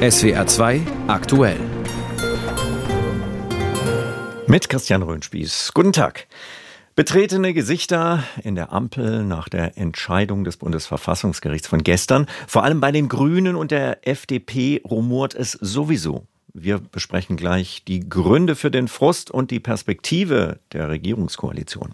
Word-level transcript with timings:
SWR 0.00 0.46
2 0.46 0.80
aktuell. 1.08 1.58
Mit 4.46 4.68
Christian 4.68 5.02
Röhnspieß. 5.02 5.72
Guten 5.74 5.92
Tag. 5.92 6.28
Betretene 6.94 7.52
Gesichter 7.52 8.22
in 8.44 8.54
der 8.54 8.72
Ampel 8.72 9.24
nach 9.24 9.48
der 9.48 9.76
Entscheidung 9.76 10.44
des 10.44 10.56
Bundesverfassungsgerichts 10.56 11.66
von 11.66 11.82
gestern. 11.82 12.28
Vor 12.46 12.62
allem 12.62 12.80
bei 12.80 12.92
den 12.92 13.08
Grünen 13.08 13.56
und 13.56 13.72
der 13.72 14.06
FDP 14.06 14.80
rumort 14.88 15.34
es 15.34 15.50
sowieso. 15.50 16.28
Wir 16.54 16.78
besprechen 16.78 17.36
gleich 17.36 17.82
die 17.88 18.08
Gründe 18.08 18.54
für 18.54 18.70
den 18.70 18.86
Frust 18.86 19.32
und 19.32 19.50
die 19.50 19.58
Perspektive 19.58 20.60
der 20.72 20.90
Regierungskoalition. 20.90 21.92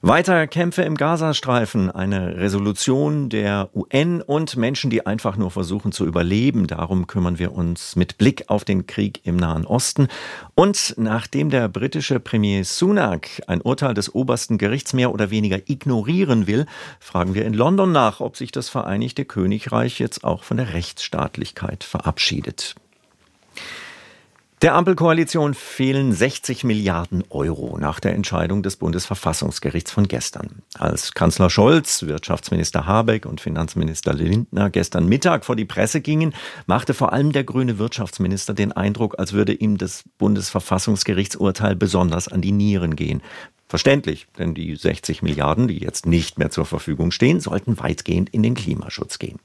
Weiter 0.00 0.46
Kämpfe 0.46 0.82
im 0.82 0.94
Gazastreifen, 0.94 1.90
eine 1.90 2.36
Resolution 2.36 3.28
der 3.30 3.68
UN 3.74 4.22
und 4.22 4.56
Menschen, 4.56 4.90
die 4.90 5.04
einfach 5.04 5.36
nur 5.36 5.50
versuchen 5.50 5.90
zu 5.90 6.06
überleben. 6.06 6.68
Darum 6.68 7.08
kümmern 7.08 7.40
wir 7.40 7.50
uns 7.50 7.96
mit 7.96 8.16
Blick 8.16 8.44
auf 8.46 8.64
den 8.64 8.86
Krieg 8.86 9.20
im 9.24 9.34
Nahen 9.34 9.66
Osten. 9.66 10.06
Und 10.54 10.94
nachdem 10.98 11.50
der 11.50 11.68
britische 11.68 12.20
Premier 12.20 12.62
Sunak 12.64 13.42
ein 13.48 13.60
Urteil 13.60 13.92
des 13.92 14.14
obersten 14.14 14.56
Gerichts 14.56 14.92
mehr 14.92 15.12
oder 15.12 15.30
weniger 15.30 15.68
ignorieren 15.68 16.46
will, 16.46 16.66
fragen 17.00 17.34
wir 17.34 17.44
in 17.44 17.54
London 17.54 17.90
nach, 17.90 18.20
ob 18.20 18.36
sich 18.36 18.52
das 18.52 18.68
Vereinigte 18.68 19.24
Königreich 19.24 19.98
jetzt 19.98 20.22
auch 20.22 20.44
von 20.44 20.58
der 20.58 20.74
Rechtsstaatlichkeit 20.74 21.82
verabschiedet. 21.82 22.76
Der 24.60 24.74
Ampelkoalition 24.74 25.54
fehlen 25.54 26.12
60 26.12 26.64
Milliarden 26.64 27.22
Euro 27.30 27.78
nach 27.78 28.00
der 28.00 28.14
Entscheidung 28.14 28.64
des 28.64 28.74
Bundesverfassungsgerichts 28.74 29.92
von 29.92 30.08
gestern. 30.08 30.62
Als 30.76 31.14
Kanzler 31.14 31.48
Scholz, 31.48 32.02
Wirtschaftsminister 32.02 32.84
Habeck 32.84 33.24
und 33.24 33.40
Finanzminister 33.40 34.12
Lindner 34.12 34.68
gestern 34.68 35.06
Mittag 35.06 35.44
vor 35.44 35.54
die 35.54 35.64
Presse 35.64 36.00
gingen, 36.00 36.34
machte 36.66 36.92
vor 36.92 37.12
allem 37.12 37.30
der 37.30 37.44
grüne 37.44 37.78
Wirtschaftsminister 37.78 38.52
den 38.52 38.72
Eindruck, 38.72 39.16
als 39.20 39.32
würde 39.32 39.52
ihm 39.52 39.78
das 39.78 40.02
Bundesverfassungsgerichtsurteil 40.18 41.76
besonders 41.76 42.26
an 42.26 42.40
die 42.40 42.50
Nieren 42.50 42.96
gehen. 42.96 43.22
Verständlich, 43.68 44.26
denn 44.38 44.54
die 44.54 44.74
60 44.74 45.22
Milliarden, 45.22 45.68
die 45.68 45.78
jetzt 45.78 46.04
nicht 46.04 46.36
mehr 46.36 46.50
zur 46.50 46.66
Verfügung 46.66 47.12
stehen, 47.12 47.38
sollten 47.38 47.78
weitgehend 47.78 48.30
in 48.30 48.42
den 48.42 48.56
Klimaschutz 48.56 49.20
gehen. 49.20 49.38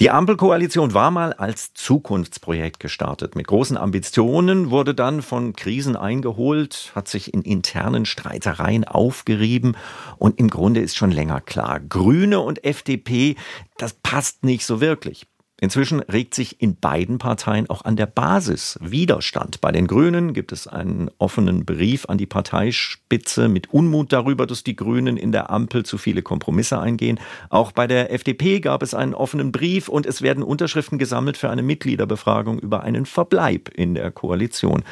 Die 0.00 0.10
Ampelkoalition 0.10 0.94
war 0.94 1.10
mal 1.10 1.32
als 1.32 1.74
Zukunftsprojekt 1.74 2.78
gestartet. 2.78 3.34
Mit 3.34 3.48
großen 3.48 3.76
Ambitionen 3.76 4.70
wurde 4.70 4.94
dann 4.94 5.22
von 5.22 5.56
Krisen 5.56 5.96
eingeholt, 5.96 6.92
hat 6.94 7.08
sich 7.08 7.34
in 7.34 7.42
internen 7.42 8.06
Streitereien 8.06 8.84
aufgerieben 8.84 9.76
und 10.16 10.38
im 10.38 10.50
Grunde 10.50 10.82
ist 10.82 10.96
schon 10.96 11.10
länger 11.10 11.40
klar, 11.40 11.80
Grüne 11.80 12.38
und 12.38 12.62
FDP, 12.64 13.34
das 13.76 13.92
passt 13.92 14.44
nicht 14.44 14.64
so 14.64 14.80
wirklich. 14.80 15.26
Inzwischen 15.60 16.00
regt 16.00 16.34
sich 16.34 16.62
in 16.62 16.76
beiden 16.76 17.18
Parteien 17.18 17.68
auch 17.68 17.84
an 17.84 17.96
der 17.96 18.06
Basis 18.06 18.78
Widerstand. 18.80 19.60
Bei 19.60 19.72
den 19.72 19.88
Grünen 19.88 20.32
gibt 20.32 20.52
es 20.52 20.68
einen 20.68 21.10
offenen 21.18 21.64
Brief 21.64 22.06
an 22.08 22.16
die 22.16 22.26
Parteispitze 22.26 23.48
mit 23.48 23.72
Unmut 23.72 24.12
darüber, 24.12 24.46
dass 24.46 24.62
die 24.62 24.76
Grünen 24.76 25.16
in 25.16 25.32
der 25.32 25.50
Ampel 25.50 25.84
zu 25.84 25.98
viele 25.98 26.22
Kompromisse 26.22 26.78
eingehen. 26.78 27.18
Auch 27.50 27.72
bei 27.72 27.88
der 27.88 28.12
FDP 28.12 28.60
gab 28.60 28.84
es 28.84 28.94
einen 28.94 29.14
offenen 29.14 29.50
Brief 29.50 29.88
und 29.88 30.06
es 30.06 30.22
werden 30.22 30.44
Unterschriften 30.44 30.96
gesammelt 30.96 31.36
für 31.36 31.50
eine 31.50 31.62
Mitgliederbefragung 31.64 32.60
über 32.60 32.84
einen 32.84 33.04
Verbleib 33.04 33.68
in 33.74 33.94
der 33.94 34.12
Koalition. 34.12 34.84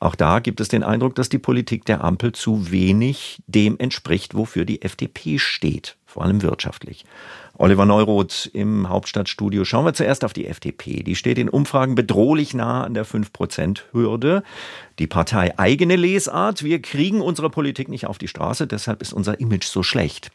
Auch 0.00 0.16
da 0.16 0.40
gibt 0.40 0.60
es 0.60 0.66
den 0.66 0.82
Eindruck, 0.82 1.14
dass 1.14 1.28
die 1.28 1.38
Politik 1.38 1.84
der 1.84 2.02
Ampel 2.02 2.32
zu 2.32 2.72
wenig 2.72 3.40
dem 3.46 3.78
entspricht, 3.78 4.34
wofür 4.34 4.64
die 4.64 4.82
FDP 4.82 5.38
steht, 5.38 5.96
vor 6.06 6.24
allem 6.24 6.42
wirtschaftlich. 6.42 7.04
Oliver 7.62 7.86
Neuroth 7.86 8.50
im 8.52 8.88
Hauptstadtstudio. 8.88 9.64
Schauen 9.64 9.84
wir 9.84 9.94
zuerst 9.94 10.24
auf 10.24 10.32
die 10.32 10.48
FDP. 10.48 11.04
Die 11.04 11.14
steht 11.14 11.38
in 11.38 11.48
Umfragen 11.48 11.94
bedrohlich 11.94 12.54
nah 12.54 12.82
an 12.82 12.92
der 12.92 13.06
5-Prozent-Hürde. 13.06 14.42
Die 14.98 15.06
Partei 15.06 15.56
eigene 15.60 15.94
Lesart. 15.94 16.64
Wir 16.64 16.82
kriegen 16.82 17.20
unsere 17.20 17.50
Politik 17.50 17.88
nicht 17.88 18.08
auf 18.08 18.18
die 18.18 18.26
Straße, 18.26 18.66
deshalb 18.66 19.00
ist 19.00 19.12
unser 19.12 19.38
Image 19.38 19.66
so 19.66 19.84
schlecht. 19.84 20.32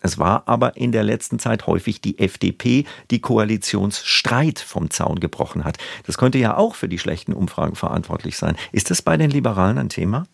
Es 0.00 0.18
war 0.18 0.42
aber 0.46 0.76
in 0.76 0.90
der 0.90 1.04
letzten 1.04 1.38
Zeit 1.38 1.68
häufig 1.68 2.00
die 2.00 2.18
FDP, 2.18 2.86
die 3.12 3.20
Koalitionsstreit 3.20 4.58
vom 4.58 4.90
Zaun 4.90 5.20
gebrochen 5.20 5.62
hat. 5.62 5.78
Das 6.08 6.18
könnte 6.18 6.38
ja 6.38 6.56
auch 6.56 6.74
für 6.74 6.88
die 6.88 6.98
schlechten 6.98 7.34
Umfragen 7.34 7.76
verantwortlich 7.76 8.36
sein. 8.36 8.56
Ist 8.72 8.90
das 8.90 9.00
bei 9.00 9.16
den 9.16 9.30
Liberalen 9.30 9.78
ein 9.78 9.90
Thema? 9.90 10.26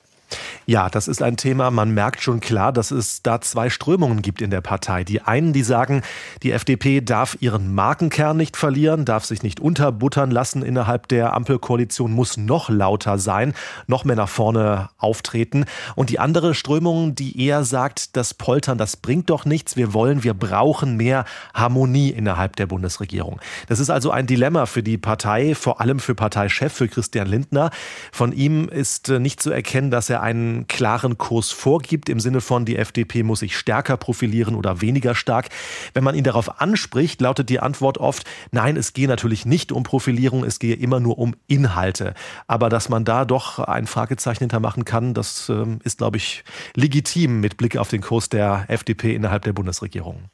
Ja, 0.66 0.88
das 0.88 1.09
ist 1.09 1.22
ein 1.22 1.37
Thema, 1.37 1.71
man 1.71 1.91
merkt 1.93 2.22
schon 2.22 2.41
klar, 2.41 2.72
dass 2.72 2.91
es 2.91 3.22
da 3.22 3.41
zwei 3.41 3.71
Strömungen 3.71 4.22
gibt 4.22 4.43
in 4.43 4.50
der 4.50 4.60
Partei. 4.60 5.04
Die 5.04 5.22
einen, 5.22 5.53
die 5.53 5.62
sagen, 5.62 6.03
die 6.43 6.53
FDP 6.53 7.00
darf 7.00 7.37
ihren 7.41 7.75
Markenkern 7.75 8.37
nicht 8.37 8.56
verlieren, 8.56 9.04
darf 9.04 9.25
sich 9.25 9.43
nicht 9.43 9.59
unterbuttern 9.59 10.31
lassen 10.31 10.62
innerhalb 10.62 11.09
der 11.09 11.32
Ampelkoalition, 11.32 12.12
muss 12.12 12.37
noch 12.37 12.69
lauter 12.69 13.19
sein, 13.19 13.54
noch 13.87 14.04
mehr 14.04 14.16
nach 14.16 14.28
vorne 14.28 14.91
auftreten. 14.98 15.65
Und 15.97 16.10
die 16.10 16.19
andere 16.19 16.54
Strömung, 16.54 17.15
die 17.15 17.42
eher 17.44 17.65
sagt, 17.65 18.16
das 18.16 18.34
Poltern, 18.34 18.78
das 18.78 18.97
bringt 18.97 19.31
doch 19.31 19.44
nichts, 19.44 19.77
wir 19.77 19.94
wollen, 19.94 20.22
wir 20.22 20.34
brauchen 20.34 20.97
mehr 20.97 21.25
Harmonie 21.54 22.10
innerhalb 22.10 22.56
der 22.56 22.66
Bundesregierung. 22.66 23.41
Das 23.69 23.81
ist 23.81 23.91
also 23.91 24.10
ein 24.10 24.27
Dilemma 24.27 24.66
für 24.66 24.82
die 24.82 24.98
Partei, 24.98 25.54
vor 25.54 25.81
allem 25.81 25.98
für 26.00 26.15
Parteichef, 26.15 26.72
für 26.72 26.88
Christian 26.88 27.27
Lindner. 27.27 27.71
Von 28.12 28.32
ihm 28.32 28.69
ist 28.69 29.09
nicht 29.09 29.42
zu 29.42 29.50
erkennen, 29.50 29.91
dass 29.91 30.10
er 30.10 30.22
einen 30.22 30.50
klaren 30.66 31.19
Kurs 31.19 31.50
vorgibt, 31.50 32.09
im 32.09 32.21
Sinne 32.21 32.41
von, 32.41 32.65
die 32.65 32.77
FDP 32.77 33.22
muss 33.22 33.41
sich 33.41 33.56
stärker 33.56 33.97
profilieren 33.97 34.55
oder 34.55 34.81
weniger 34.81 35.15
stark. 35.15 35.49
Wenn 35.94 36.05
man 36.05 36.15
ihn 36.15 36.25
darauf 36.25 36.61
anspricht, 36.61 37.21
lautet 37.21 37.49
die 37.49 37.61
Antwort 37.61 37.99
oft, 37.99 38.25
nein, 38.50 38.77
es 38.77 38.93
gehe 38.93 39.09
natürlich 39.09 39.47
nicht 39.47 39.72
um 39.72 39.83
Profilierung, 39.83 40.44
es 40.44 40.59
gehe 40.59 40.75
immer 40.75 41.00
nur 41.00 41.19
um 41.19 41.34
Inhalte. 41.47 42.15
Aber 42.47 42.69
dass 42.69 42.89
man 42.89 43.05
da 43.05 43.25
doch 43.25 43.59
ein 43.59 43.87
Fragezeichen 43.87 44.41
hintermachen 44.44 44.84
kann, 44.84 45.15
das 45.15 45.49
ähm, 45.49 45.78
ist, 45.84 45.99
glaube 45.99 46.16
ich, 46.16 46.44
legitim 46.75 47.41
mit 47.41 47.56
Blick 47.56 47.77
auf 47.77 47.89
den 47.89 48.00
Kurs 48.00 48.28
der 48.28 48.65
FDP 48.69 49.15
innerhalb 49.15 49.43
der 49.43 49.53
Bundesregierung. 49.53 50.25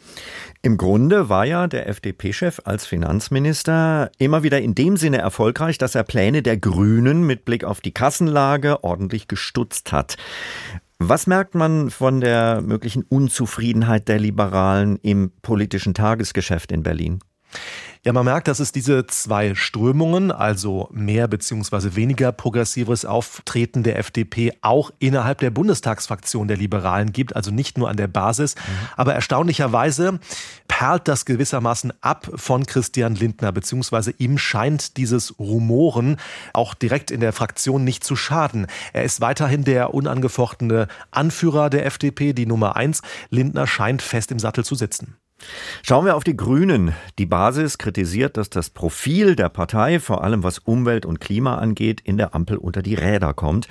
Im 0.63 0.77
Grunde 0.77 1.29
war 1.29 1.45
ja 1.45 1.67
der 1.67 1.89
FDP-Chef 1.89 2.61
als 2.65 2.87
Finanzminister 2.87 4.11
immer 4.19 4.43
wieder 4.43 4.61
in 4.61 4.75
dem 4.75 4.97
Sinne 4.97 5.19
erfolgreich, 5.19 5.79
dass 5.79 5.95
er 5.95 6.05
Pläne 6.05 6.43
der 6.43 6.57
Grünen 6.57 7.27
mit 7.27 7.45
Blick 7.45 7.65
auf 7.65 7.81
die 7.81 7.93
Kassenlage 7.93 8.83
ordentlich 8.85 9.29
gestutzt 9.29 9.93
hat. 9.93 10.06
Was 10.99 11.27
merkt 11.27 11.55
man 11.55 11.91
von 11.91 12.21
der 12.21 12.63
möglichen 12.63 13.03
Unzufriedenheit 13.03 14.09
der 14.09 14.19
Liberalen 14.19 14.97
im 14.97 15.31
politischen 15.43 15.93
Tagesgeschäft 15.93 16.73
in 16.73 16.83
Berlin? 16.83 17.19
Ja, 18.07 18.13
man 18.13 18.25
merkt, 18.25 18.47
dass 18.47 18.61
es 18.61 18.71
diese 18.71 19.09
zwei 19.09 19.57
Strömungen, 19.57 20.31
also 20.31 20.89
mehr 20.93 21.27
beziehungsweise 21.27 21.97
weniger 21.97 22.31
progressives 22.31 23.05
Auftreten 23.05 23.83
der 23.83 23.99
FDP 23.99 24.53
auch 24.61 24.93
innerhalb 25.01 25.39
der 25.39 25.51
Bundestagsfraktion 25.51 26.47
der 26.47 26.57
Liberalen 26.57 27.11
gibt, 27.11 27.35
also 27.35 27.51
nicht 27.51 27.79
nur 27.79 27.91
an 27.91 27.97
der 27.97 28.07
Basis. 28.07 28.55
Mhm. 28.55 28.61
Aber 28.97 29.15
erstaunlicherweise 29.15 30.21
perlt 30.69 31.09
das 31.09 31.25
gewissermaßen 31.25 31.95
ab 32.01 32.31
von 32.37 32.65
Christian 32.65 33.17
Lindner, 33.17 33.51
beziehungsweise 33.51 34.15
ihm 34.19 34.39
scheint 34.39 34.99
dieses 34.99 35.37
Rumoren 35.41 36.19
auch 36.53 36.75
direkt 36.75 37.11
in 37.11 37.19
der 37.19 37.33
Fraktion 37.33 37.83
nicht 37.83 38.05
zu 38.05 38.15
schaden. 38.15 38.69
Er 38.93 39.03
ist 39.03 39.21
weiterhin 39.21 39.65
der 39.65 39.95
unangefochtene 39.95 40.87
Anführer 41.11 41.71
der 41.71 41.87
FDP, 41.87 42.35
die 42.35 42.47
Nummer 42.47 42.77
eins. 42.77 43.03
Lindner 43.31 43.67
scheint 43.67 44.01
fest 44.01 44.31
im 44.31 44.39
Sattel 44.39 44.65
zu 44.65 44.77
sitzen. 44.77 45.17
Schauen 45.83 46.05
wir 46.05 46.17
auf 46.17 46.25
die 46.25 46.37
Grünen. 46.37 46.95
Die 47.19 47.27
Basis 47.27 47.79
kritisiert, 47.79 48.37
dass 48.37 48.51
das 48.51 48.71
Profil 48.71 49.37
der 49.37 49.49
Partei, 49.49 50.01
vor 50.01 50.25
allem 50.25 50.43
was 50.43 50.59
Umwelt 50.59 51.05
und 51.05 51.21
Klima 51.21 51.57
angeht, 51.57 52.01
in 52.01 52.17
der 52.17 52.35
Ampel 52.35 52.57
unter 52.57 52.83
die 52.83 52.95
Räder 52.95 53.35
kommt. 53.35 53.69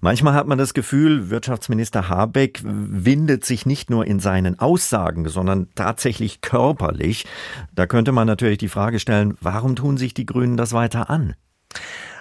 Manchmal 0.00 0.34
hat 0.34 0.46
man 0.46 0.58
das 0.58 0.74
Gefühl, 0.74 1.28
Wirtschaftsminister 1.28 2.08
Habeck 2.08 2.60
windet 2.62 3.44
sich 3.44 3.66
nicht 3.66 3.90
nur 3.90 4.06
in 4.06 4.20
seinen 4.20 4.58
Aussagen, 4.58 5.28
sondern 5.28 5.68
tatsächlich 5.74 6.40
körperlich. 6.40 7.26
Da 7.74 7.86
könnte 7.86 8.12
man 8.12 8.26
natürlich 8.26 8.58
die 8.58 8.68
Frage 8.68 9.00
stellen, 9.00 9.36
warum 9.40 9.74
tun 9.74 9.96
sich 9.96 10.14
die 10.14 10.26
Grünen 10.26 10.56
das 10.56 10.72
weiter 10.72 11.10
an? 11.10 11.34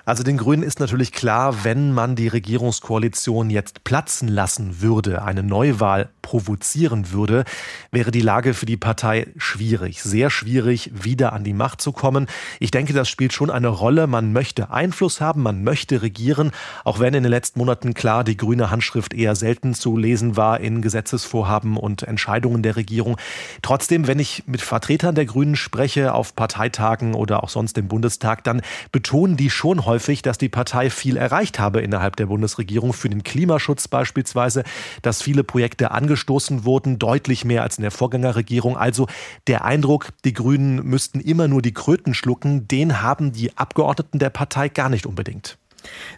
Also 0.06 0.24
den 0.24 0.38
Grünen 0.38 0.64
ist 0.64 0.80
natürlich 0.80 1.12
klar, 1.12 1.66
wenn 1.66 1.94
man 1.94 2.16
die 2.16 2.30
Regierungskoalition 2.30 3.50
jetzt 3.50 3.84
platzen 3.84 4.30
lassen 4.30 4.82
würde, 4.82 5.22
eine 5.22 5.44
Neuwahl 5.44 6.10
provozieren 6.28 7.14
würde, 7.14 7.46
wäre 7.90 8.12
die 8.12 8.20
Lage 8.20 8.54
für 8.54 8.66
die 8.66 8.76
Partei 8.76 9.28
schwierig, 9.38 10.04
sehr 10.04 10.30
schwierig, 10.30 10.92
wieder 10.94 11.32
an 11.32 11.46
die 11.46 11.54
Macht 11.54 11.80
zu 11.80 11.94
kommen. 11.94 12.28
Ich 12.60 12.70
denke, 12.70 12.92
das 12.92 13.08
spielt 13.08 13.32
schon 13.32 13.50
eine 13.50 13.70
Rolle. 13.70 14.08
Man 14.08 14.34
möchte 14.34 14.70
Einfluss 14.70 15.22
haben, 15.22 15.42
man 15.42 15.64
möchte 15.64 16.02
regieren, 16.02 16.52
auch 16.84 17.00
wenn 17.00 17.14
in 17.14 17.24
den 17.24 17.30
letzten 17.30 17.60
Monaten 17.60 17.94
klar 17.94 18.26
die 18.26 18.36
grüne 18.36 18.70
Handschrift 18.72 19.14
eher 19.14 19.38
selten 19.38 19.74
zu 19.74 19.96
lesen 19.96 20.36
war 20.36 20.60
in 20.60 20.82
Gesetzesvorhaben 20.82 21.78
und 21.78 22.04
Entscheidungen 22.04 22.62
der 22.62 22.76
Regierung. 22.76 23.16
Trotzdem, 23.62 24.06
wenn 24.08 24.20
ich 24.20 24.44
mit 24.48 24.62
Vertretern 24.62 25.16
der 25.16 25.28
Grünen 25.28 25.56
spreche, 25.56 26.14
auf 26.14 26.36
Parteitagen 26.36 27.14
oder 27.14 27.42
auch 27.42 27.50
sonst 27.50 27.78
im 27.78 27.88
Bundestag, 27.88 28.44
dann 28.44 28.62
betonen 28.92 29.38
die 29.38 29.50
schon 29.50 29.86
häufig, 29.86 30.24
dass 30.24 30.38
die 30.38 30.50
Partei 30.50 30.90
viel 30.90 31.16
erreicht 31.16 31.58
habe 31.58 31.80
innerhalb 31.80 32.18
der 32.18 32.26
Bundesregierung 32.26 32.92
für 32.92 33.08
den 33.08 33.24
Klimaschutz 33.24 33.88
beispielsweise, 33.88 34.66
dass 35.02 35.22
viele 35.22 35.46
Projekte 35.46 35.92
angestoßen 35.92 36.17
angestoßen 36.18 36.66
wurden, 36.66 36.98
deutlich 36.98 37.46
mehr 37.46 37.62
als 37.64 37.78
in 37.78 37.84
der 37.84 37.92
Vorgängerregierung. 37.92 38.76
Also 38.76 39.08
der 39.46 39.64
Eindruck, 39.64 40.10
die 40.26 40.34
Grünen 40.34 40.84
müssten 40.84 41.20
immer 41.20 41.48
nur 41.48 41.62
die 41.62 41.74
Kröten 41.74 42.14
schlucken, 42.14 42.68
den 42.68 43.02
haben 43.02 43.32
die 43.32 43.56
Abgeordneten 43.56 44.20
der 44.20 44.32
Partei 44.32 44.70
gar 44.70 44.90
nicht 44.90 45.06
unbedingt. 45.06 45.58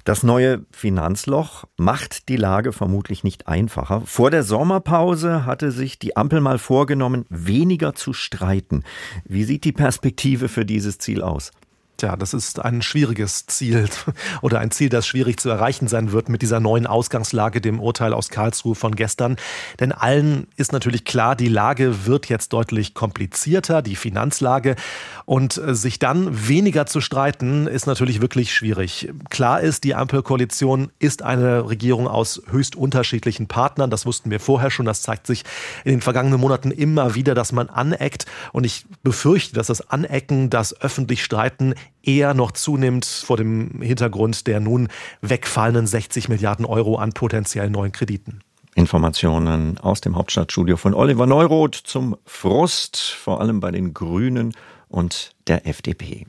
Das 0.03 0.23
neue 0.23 0.65
Finanzloch 0.71 1.65
macht 1.77 2.29
die 2.29 2.37
Lage 2.37 2.71
vermutlich 2.71 3.23
nicht 3.23 3.47
einfacher. 3.47 4.01
Vor 4.05 4.31
der 4.31 4.43
Sommerpause 4.43 5.45
hatte 5.45 5.71
sich 5.71 5.99
die 5.99 6.15
Ampel 6.15 6.39
mal 6.41 6.57
vorgenommen, 6.57 7.25
weniger 7.29 7.93
zu 7.93 8.13
streiten. 8.13 8.83
Wie 9.25 9.43
sieht 9.43 9.65
die 9.65 9.73
Perspektive 9.73 10.47
für 10.47 10.65
dieses 10.65 10.97
Ziel 10.97 11.21
aus? 11.21 11.51
Tja, 11.99 12.15
das 12.15 12.33
ist 12.33 12.59
ein 12.63 12.81
schwieriges 12.81 13.45
Ziel 13.47 13.89
oder 14.41 14.59
ein 14.59 14.71
Ziel, 14.71 14.87
das 14.87 15.05
schwierig 15.05 15.37
zu 15.37 15.49
erreichen 15.49 15.89
sein 15.89 16.13
wird 16.13 16.29
mit 16.29 16.41
dieser 16.41 16.61
neuen 16.61 16.87
Ausgangslage, 16.87 17.59
dem 17.59 17.81
Urteil 17.81 18.13
aus 18.13 18.29
Karlsruhe 18.29 18.73
von 18.73 18.95
gestern. 18.95 19.35
Denn 19.81 19.91
allen 19.91 20.47
ist 20.55 20.71
natürlich 20.71 21.03
klar, 21.03 21.35
die 21.35 21.49
Lage 21.49 22.05
wird 22.05 22.29
jetzt 22.29 22.53
deutlich 22.53 22.93
komplizierter, 22.93 23.81
die 23.81 23.97
Finanzlage. 23.97 24.77
Und 25.25 25.57
äh, 25.57 25.75
sich 25.75 25.99
dann 25.99 26.47
weniger 26.47 26.85
zu 26.85 27.01
streiten, 27.01 27.67
ist 27.67 27.85
natürlich 27.85 28.21
wirklich 28.21 28.53
schwierig. 28.53 29.09
Klar 29.29 29.59
ist, 29.59 29.83
die 29.83 29.93
Ampelkoalition 29.93 30.91
ist 30.99 31.21
eine 31.21 31.67
Regierung 31.67 32.07
aus 32.07 32.41
höchst 32.49 32.77
unterschiedlichen 32.77 33.47
Partnern. 33.47 33.89
Das 33.89 34.05
wussten 34.05 34.31
wir 34.31 34.39
vorher 34.39 34.71
schon. 34.71 34.85
Das 34.85 35.01
zeigt 35.01 35.27
sich 35.27 35.43
in 35.83 35.91
den 35.91 36.01
vergangenen 36.01 36.39
Monaten 36.39 36.71
immer 36.71 37.15
wieder, 37.15 37.35
dass 37.35 37.51
man 37.51 37.67
aneckt. 37.67 38.25
Und 38.53 38.63
ich 38.63 38.85
befürchte, 39.03 39.53
dass 39.53 39.67
das 39.67 39.91
Anecken, 39.91 40.49
das 40.49 40.79
öffentlich 40.79 41.25
Streiten 41.25 41.75
eher 42.03 42.33
noch 42.33 42.51
zunimmt 42.51 43.05
vor 43.05 43.37
dem 43.37 43.81
Hintergrund 43.81 44.47
der 44.47 44.59
nun 44.59 44.87
wegfallenden 45.21 45.87
60 45.87 46.29
Milliarden 46.29 46.65
Euro 46.65 46.97
an 46.97 47.13
potenziellen 47.13 47.71
neuen 47.71 47.91
Krediten. 47.91 48.39
Informationen 48.75 49.77
aus 49.77 49.99
dem 50.01 50.15
Hauptstadtstudio 50.15 50.77
von 50.77 50.93
Oliver 50.93 51.25
Neuroth 51.25 51.75
zum 51.75 52.15
Frust, 52.25 52.97
vor 52.97 53.41
allem 53.41 53.59
bei 53.59 53.71
den 53.71 53.93
Grünen 53.93 54.53
und 54.87 55.31
der 55.47 55.67
FDP. 55.67 56.25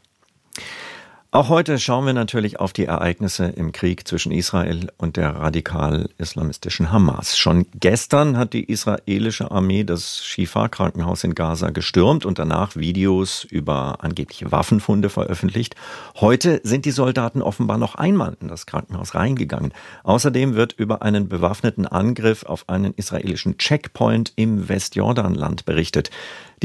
Auch 1.32 1.48
heute 1.48 1.78
schauen 1.78 2.06
wir 2.06 2.12
natürlich 2.12 2.58
auf 2.58 2.72
die 2.72 2.86
Ereignisse 2.86 3.44
im 3.44 3.70
Krieg 3.70 4.08
zwischen 4.08 4.32
Israel 4.32 4.90
und 4.98 5.16
der 5.16 5.36
radikal-islamistischen 5.36 6.90
Hamas. 6.90 7.38
Schon 7.38 7.66
gestern 7.72 8.36
hat 8.36 8.52
die 8.52 8.64
israelische 8.64 9.48
Armee 9.48 9.84
das 9.84 10.24
Shifa-Krankenhaus 10.24 11.22
in 11.22 11.36
Gaza 11.36 11.70
gestürmt 11.70 12.26
und 12.26 12.40
danach 12.40 12.74
Videos 12.74 13.44
über 13.44 14.02
angebliche 14.02 14.50
Waffenfunde 14.50 15.08
veröffentlicht. 15.08 15.76
Heute 16.16 16.60
sind 16.64 16.84
die 16.84 16.90
Soldaten 16.90 17.42
offenbar 17.42 17.78
noch 17.78 17.94
einmal 17.94 18.36
in 18.40 18.48
das 18.48 18.66
Krankenhaus 18.66 19.14
reingegangen. 19.14 19.72
Außerdem 20.02 20.56
wird 20.56 20.72
über 20.72 21.02
einen 21.02 21.28
bewaffneten 21.28 21.86
Angriff 21.86 22.42
auf 22.42 22.68
einen 22.68 22.92
israelischen 22.94 23.56
Checkpoint 23.56 24.32
im 24.34 24.68
Westjordanland 24.68 25.64
berichtet. 25.64 26.10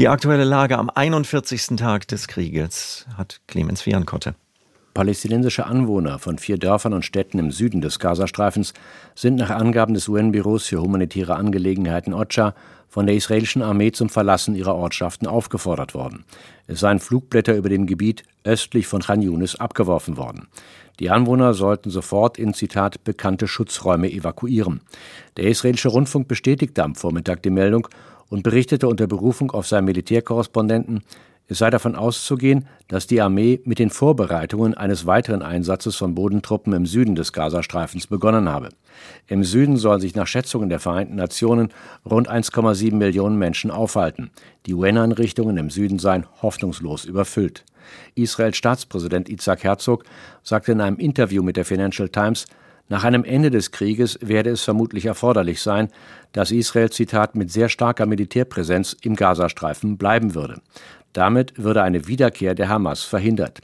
Die 0.00 0.08
aktuelle 0.08 0.42
Lage 0.42 0.76
am 0.76 0.90
41. 0.90 1.76
Tag 1.76 2.08
des 2.08 2.26
Krieges 2.26 3.06
hat 3.16 3.40
Clemens 3.46 3.82
Fiankotte. 3.82 4.34
Palästinensische 4.96 5.66
Anwohner 5.66 6.18
von 6.18 6.38
vier 6.38 6.56
Dörfern 6.56 6.94
und 6.94 7.04
Städten 7.04 7.38
im 7.38 7.50
Süden 7.50 7.82
des 7.82 7.98
Gazastreifens 7.98 8.72
sind 9.14 9.36
nach 9.36 9.50
Angaben 9.50 9.92
des 9.92 10.08
UN-Büros 10.08 10.68
für 10.68 10.80
humanitäre 10.80 11.36
Angelegenheiten 11.36 12.14
OCHA 12.14 12.54
von 12.88 13.04
der 13.04 13.14
israelischen 13.14 13.60
Armee 13.60 13.92
zum 13.92 14.08
Verlassen 14.08 14.54
ihrer 14.54 14.74
Ortschaften 14.74 15.26
aufgefordert 15.26 15.92
worden. 15.92 16.24
Es 16.66 16.80
seien 16.80 16.98
Flugblätter 16.98 17.54
über 17.56 17.68
dem 17.68 17.84
Gebiet 17.84 18.24
östlich 18.42 18.86
von 18.86 19.02
Khan 19.02 19.20
Yunis 19.20 19.56
abgeworfen 19.56 20.16
worden. 20.16 20.48
Die 20.98 21.10
Anwohner 21.10 21.52
sollten 21.52 21.90
sofort 21.90 22.38
in 22.38 22.54
Zitat 22.54 23.04
bekannte 23.04 23.48
Schutzräume 23.48 24.10
evakuieren. 24.10 24.80
Der 25.36 25.44
israelische 25.44 25.90
Rundfunk 25.90 26.26
bestätigte 26.26 26.82
am 26.82 26.94
Vormittag 26.94 27.42
die 27.42 27.50
Meldung 27.50 27.86
und 28.30 28.44
berichtete 28.44 28.88
unter 28.88 29.06
Berufung 29.06 29.50
auf 29.50 29.66
seinen 29.66 29.84
Militärkorrespondenten, 29.84 31.02
es 31.48 31.58
sei 31.58 31.70
davon 31.70 31.94
auszugehen, 31.94 32.66
dass 32.88 33.06
die 33.06 33.20
Armee 33.20 33.60
mit 33.64 33.78
den 33.78 33.90
Vorbereitungen 33.90 34.74
eines 34.74 35.06
weiteren 35.06 35.42
Einsatzes 35.42 35.94
von 35.94 36.14
Bodentruppen 36.14 36.72
im 36.72 36.86
Süden 36.86 37.14
des 37.14 37.32
Gazastreifens 37.32 38.08
begonnen 38.08 38.48
habe. 38.48 38.70
Im 39.28 39.44
Süden 39.44 39.76
sollen 39.76 40.00
sich 40.00 40.16
nach 40.16 40.26
Schätzungen 40.26 40.68
der 40.68 40.80
Vereinten 40.80 41.14
Nationen 41.14 41.68
rund 42.04 42.28
1,7 42.28 42.94
Millionen 42.94 43.38
Menschen 43.38 43.70
aufhalten. 43.70 44.30
Die 44.66 44.74
UN-Einrichtungen 44.74 45.56
im 45.56 45.70
Süden 45.70 46.00
seien 46.00 46.26
hoffnungslos 46.42 47.04
überfüllt. 47.04 47.64
Israels 48.16 48.56
Staatspräsident 48.56 49.28
Isaac 49.28 49.62
Herzog 49.62 50.04
sagte 50.42 50.72
in 50.72 50.80
einem 50.80 50.96
Interview 50.98 51.44
mit 51.44 51.56
der 51.56 51.64
Financial 51.64 52.08
Times, 52.08 52.46
nach 52.88 53.04
einem 53.04 53.24
Ende 53.24 53.50
des 53.50 53.72
Krieges 53.72 54.18
werde 54.22 54.50
es 54.50 54.62
vermutlich 54.62 55.06
erforderlich 55.06 55.60
sein, 55.60 55.88
dass 56.32 56.52
Israel, 56.52 56.90
Zitat, 56.90 57.34
mit 57.34 57.50
sehr 57.50 57.68
starker 57.68 58.06
Militärpräsenz 58.06 58.96
im 59.02 59.16
Gazastreifen 59.16 59.98
bleiben 59.98 60.34
würde. 60.34 60.60
Damit 61.12 61.54
würde 61.56 61.82
eine 61.82 62.06
Wiederkehr 62.06 62.54
der 62.54 62.68
Hamas 62.68 63.02
verhindert. 63.02 63.60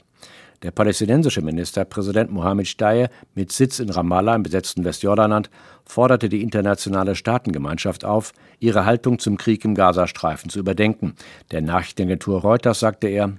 Der 0.63 0.71
palästinensische 0.71 1.41
Ministerpräsident 1.41 2.31
Mohammed 2.31 2.67
Steyer 2.67 3.09
mit 3.35 3.51
Sitz 3.51 3.79
in 3.79 3.89
Ramallah 3.89 4.35
im 4.35 4.43
besetzten 4.43 4.85
Westjordanland 4.85 5.49
forderte 5.85 6.29
die 6.29 6.41
internationale 6.41 7.15
Staatengemeinschaft 7.15 8.05
auf, 8.05 8.31
ihre 8.59 8.85
Haltung 8.85 9.19
zum 9.19 9.37
Krieg 9.37 9.65
im 9.65 9.75
Gazastreifen 9.75 10.49
zu 10.49 10.59
überdenken. 10.59 11.15
Der 11.51 11.61
Nachrichtenagentur 11.61 12.41
Reuters 12.41 12.79
sagte 12.79 13.07
er, 13.07 13.33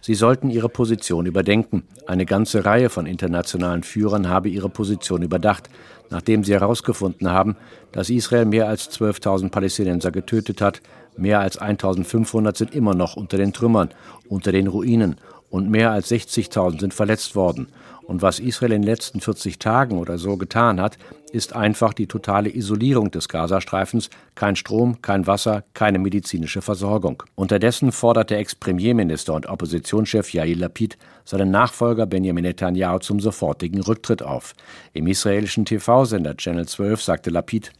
Sie 0.00 0.14
sollten 0.14 0.50
ihre 0.50 0.68
Position 0.68 1.24
überdenken. 1.24 1.84
Eine 2.06 2.26
ganze 2.26 2.64
Reihe 2.64 2.90
von 2.90 3.06
internationalen 3.06 3.84
Führern 3.84 4.28
habe 4.28 4.48
ihre 4.48 4.68
Position 4.68 5.22
überdacht 5.22 5.70
nachdem 6.10 6.44
sie 6.44 6.52
herausgefunden 6.52 7.30
haben, 7.30 7.56
dass 7.92 8.10
Israel 8.10 8.44
mehr 8.44 8.68
als 8.68 8.90
12.000 8.90 9.50
Palästinenser 9.50 10.10
getötet 10.10 10.60
hat, 10.60 10.80
mehr 11.16 11.40
als 11.40 11.60
1.500 11.60 12.56
sind 12.56 12.74
immer 12.74 12.94
noch 12.94 13.16
unter 13.16 13.36
den 13.36 13.52
Trümmern, 13.52 13.90
unter 14.28 14.52
den 14.52 14.66
Ruinen 14.66 15.16
und 15.50 15.70
mehr 15.70 15.90
als 15.90 16.10
60.000 16.10 16.80
sind 16.80 16.94
verletzt 16.94 17.36
worden. 17.36 17.68
Und 18.06 18.20
was 18.20 18.38
Israel 18.38 18.72
in 18.72 18.82
den 18.82 18.90
letzten 18.90 19.20
40 19.20 19.58
Tagen 19.58 19.98
oder 19.98 20.18
so 20.18 20.36
getan 20.36 20.80
hat, 20.80 20.98
ist 21.32 21.54
einfach 21.54 21.94
die 21.94 22.06
totale 22.06 22.54
Isolierung 22.54 23.10
des 23.10 23.28
Gazastreifens, 23.28 24.10
kein 24.34 24.56
Strom, 24.56 25.00
kein 25.02 25.26
Wasser, 25.26 25.64
keine 25.74 25.98
medizinische 25.98 26.62
Versorgung. 26.62 27.22
Unterdessen 27.34 27.92
fordert 27.92 28.30
der 28.30 28.38
Ex-Premierminister 28.38 29.32
und 29.34 29.46
Oppositionschef 29.46 30.32
Yair 30.32 30.56
Lapid 30.56 30.98
seinen 31.24 31.50
Nachfolger 31.50 32.06
Benjamin 32.06 32.44
Netanyahu 32.44 32.98
zum 32.98 33.20
sofortigen 33.20 33.80
Rücktritt 33.80 34.22
auf. 34.22 34.54
Im 34.92 35.06
israelischen 35.06 35.64
TV-Sender 35.64 36.36
Channel 36.36 36.68
12 36.68 37.02
sagte 37.02 37.30
Lapid, 37.30 37.72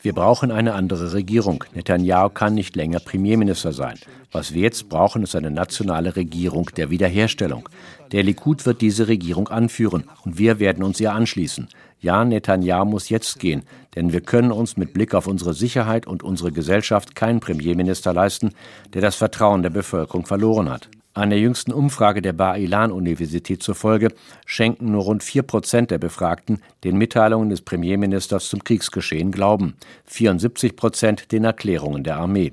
wir 0.00 0.12
brauchen 0.12 0.52
eine 0.52 0.74
andere 0.74 1.12
Regierung. 1.12 1.64
Netanyahu 1.74 2.28
kann 2.28 2.54
nicht 2.54 2.76
länger 2.76 3.00
Premierminister 3.00 3.72
sein. 3.72 3.98
Was 4.30 4.54
wir 4.54 4.62
jetzt 4.62 4.88
brauchen, 4.88 5.24
ist 5.24 5.34
eine 5.34 5.50
nationale 5.50 6.14
Regierung 6.14 6.70
der 6.76 6.90
Wiederherstellung. 6.90 7.68
Der 8.12 8.22
Likud 8.22 8.64
wird 8.64 8.80
diese 8.80 9.08
Regierung 9.08 9.48
anführen 9.48 10.04
und 10.24 10.38
wir 10.38 10.60
werden 10.60 10.84
uns 10.84 11.00
ihr 11.00 11.12
anschließen. 11.12 11.68
Ja, 12.00 12.24
Netanyahu 12.24 12.84
muss 12.84 13.08
jetzt 13.08 13.40
gehen, 13.40 13.64
denn 13.96 14.12
wir 14.12 14.20
können 14.20 14.52
uns 14.52 14.76
mit 14.76 14.92
Blick 14.92 15.14
auf 15.14 15.26
unsere 15.26 15.52
Sicherheit 15.52 16.06
und 16.06 16.22
unsere 16.22 16.52
Gesellschaft 16.52 17.16
keinen 17.16 17.40
Premierminister 17.40 18.12
leisten, 18.12 18.52
der 18.94 19.02
das 19.02 19.16
Vertrauen 19.16 19.62
der 19.62 19.70
Bevölkerung 19.70 20.24
verloren 20.24 20.70
hat. 20.70 20.88
Einer 21.18 21.34
jüngsten 21.34 21.72
Umfrage 21.72 22.22
der 22.22 22.32
Bar-Ilan-Universität 22.32 23.60
zufolge 23.60 24.14
schenken 24.46 24.92
nur 24.92 25.02
rund 25.02 25.24
vier 25.24 25.42
Prozent 25.42 25.90
der 25.90 25.98
Befragten 25.98 26.62
den 26.84 26.96
Mitteilungen 26.96 27.50
des 27.50 27.60
Premierministers 27.60 28.48
zum 28.48 28.62
Kriegsgeschehen 28.62 29.32
Glauben, 29.32 29.74
74 30.04 30.76
Prozent 30.76 31.32
den 31.32 31.42
Erklärungen 31.42 32.04
der 32.04 32.18
Armee. 32.18 32.52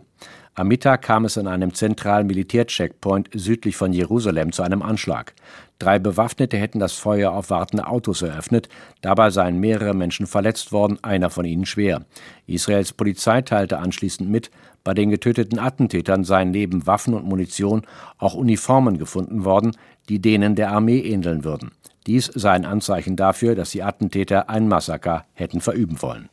Am 0.58 0.70
Mittag 0.70 1.02
kam 1.02 1.26
es 1.26 1.38
an 1.38 1.48
einem 1.48 1.74
zentralen 1.74 2.28
Militärcheckpoint 2.28 3.30
südlich 3.34 3.76
von 3.76 3.92
Jerusalem 3.92 4.54
zu 4.54 4.64
einem 4.64 4.82
Anschlag. 4.82 5.34
Drei 5.80 6.00
Bewaffnete 6.00 6.56
hätten 6.56 6.80
das 6.80 6.94
Feuer 6.94 7.34
auf 7.34 7.50
wartende 7.50 7.88
Autos 7.88 8.22
eröffnet. 8.22 8.70
Dabei 9.02 9.32
seien 9.32 9.60
mehrere 9.60 9.94
Menschen 9.94 10.28
verletzt 10.28 10.72
worden, 10.72 10.98
einer 11.02 11.30
von 11.30 11.44
ihnen 11.44 11.66
schwer. 11.66 12.06
Israels 12.48 12.94
Polizei 12.94 13.42
teilte 13.42 13.80
anschließend 13.80 14.30
mit, 14.30 14.50
bei 14.86 14.94
den 14.94 15.10
getöteten 15.10 15.60
Attentätern 15.60 16.24
seien 16.24 16.52
neben 16.52 16.88
Waffen 16.88 17.16
und 17.16 17.26
Munition 17.26 17.82
auch 18.18 18.34
Uniformen 18.34 18.98
gefunden 18.98 19.44
worden, 19.44 19.76
die 20.08 20.22
denen 20.22 20.56
der 20.56 20.72
Armee 20.72 21.00
ähneln 21.00 21.44
würden. 21.44 21.72
Dies 22.08 22.32
sei 22.34 22.52
ein 22.52 22.66
Anzeichen 22.66 23.18
dafür, 23.18 23.56
dass 23.56 23.72
die 23.72 23.84
Attentäter 23.84 24.50
ein 24.50 24.70
Massaker 24.70 25.26
hätten 25.34 25.60
verüben 25.60 26.02
wollen. 26.02 26.30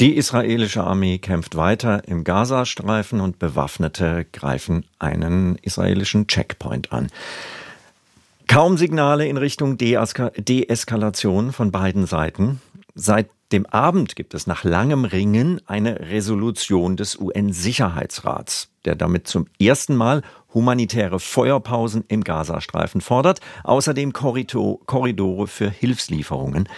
Die 0.00 0.16
israelische 0.16 0.84
Armee 0.84 1.18
kämpft 1.18 1.56
weiter 1.56 2.06
im 2.06 2.22
Gazastreifen 2.22 3.20
und 3.20 3.40
Bewaffnete 3.40 4.26
greifen 4.32 4.84
einen 5.00 5.56
israelischen 5.56 6.28
Checkpoint 6.28 6.92
an. 6.92 7.08
Kaum 8.46 8.78
Signale 8.78 9.26
in 9.26 9.36
Richtung 9.36 9.76
Deeskalation 9.76 11.50
von 11.52 11.72
beiden 11.72 12.06
Seiten. 12.06 12.62
Seit 12.94 13.28
Dem 13.50 13.66
Abend 13.66 14.14
gibt 14.14 14.34
es 14.34 14.46
nach 14.46 14.62
langem 14.62 15.04
Ringen 15.04 15.60
eine 15.66 15.98
Resolution 16.10 16.96
des 16.96 17.18
UN-Sicherheitsrats, 17.18 18.68
der 18.84 18.94
damit 18.94 19.26
zum 19.26 19.46
ersten 19.60 19.96
Mal 19.96 20.22
humanitäre 20.54 21.18
Feuerpausen 21.18 22.04
im 22.06 22.22
Gazastreifen 22.22 23.00
fordert, 23.00 23.40
außerdem 23.64 24.12
Korridore 24.12 25.48
für 25.48 25.70
Hilfslieferungen. 25.70 26.68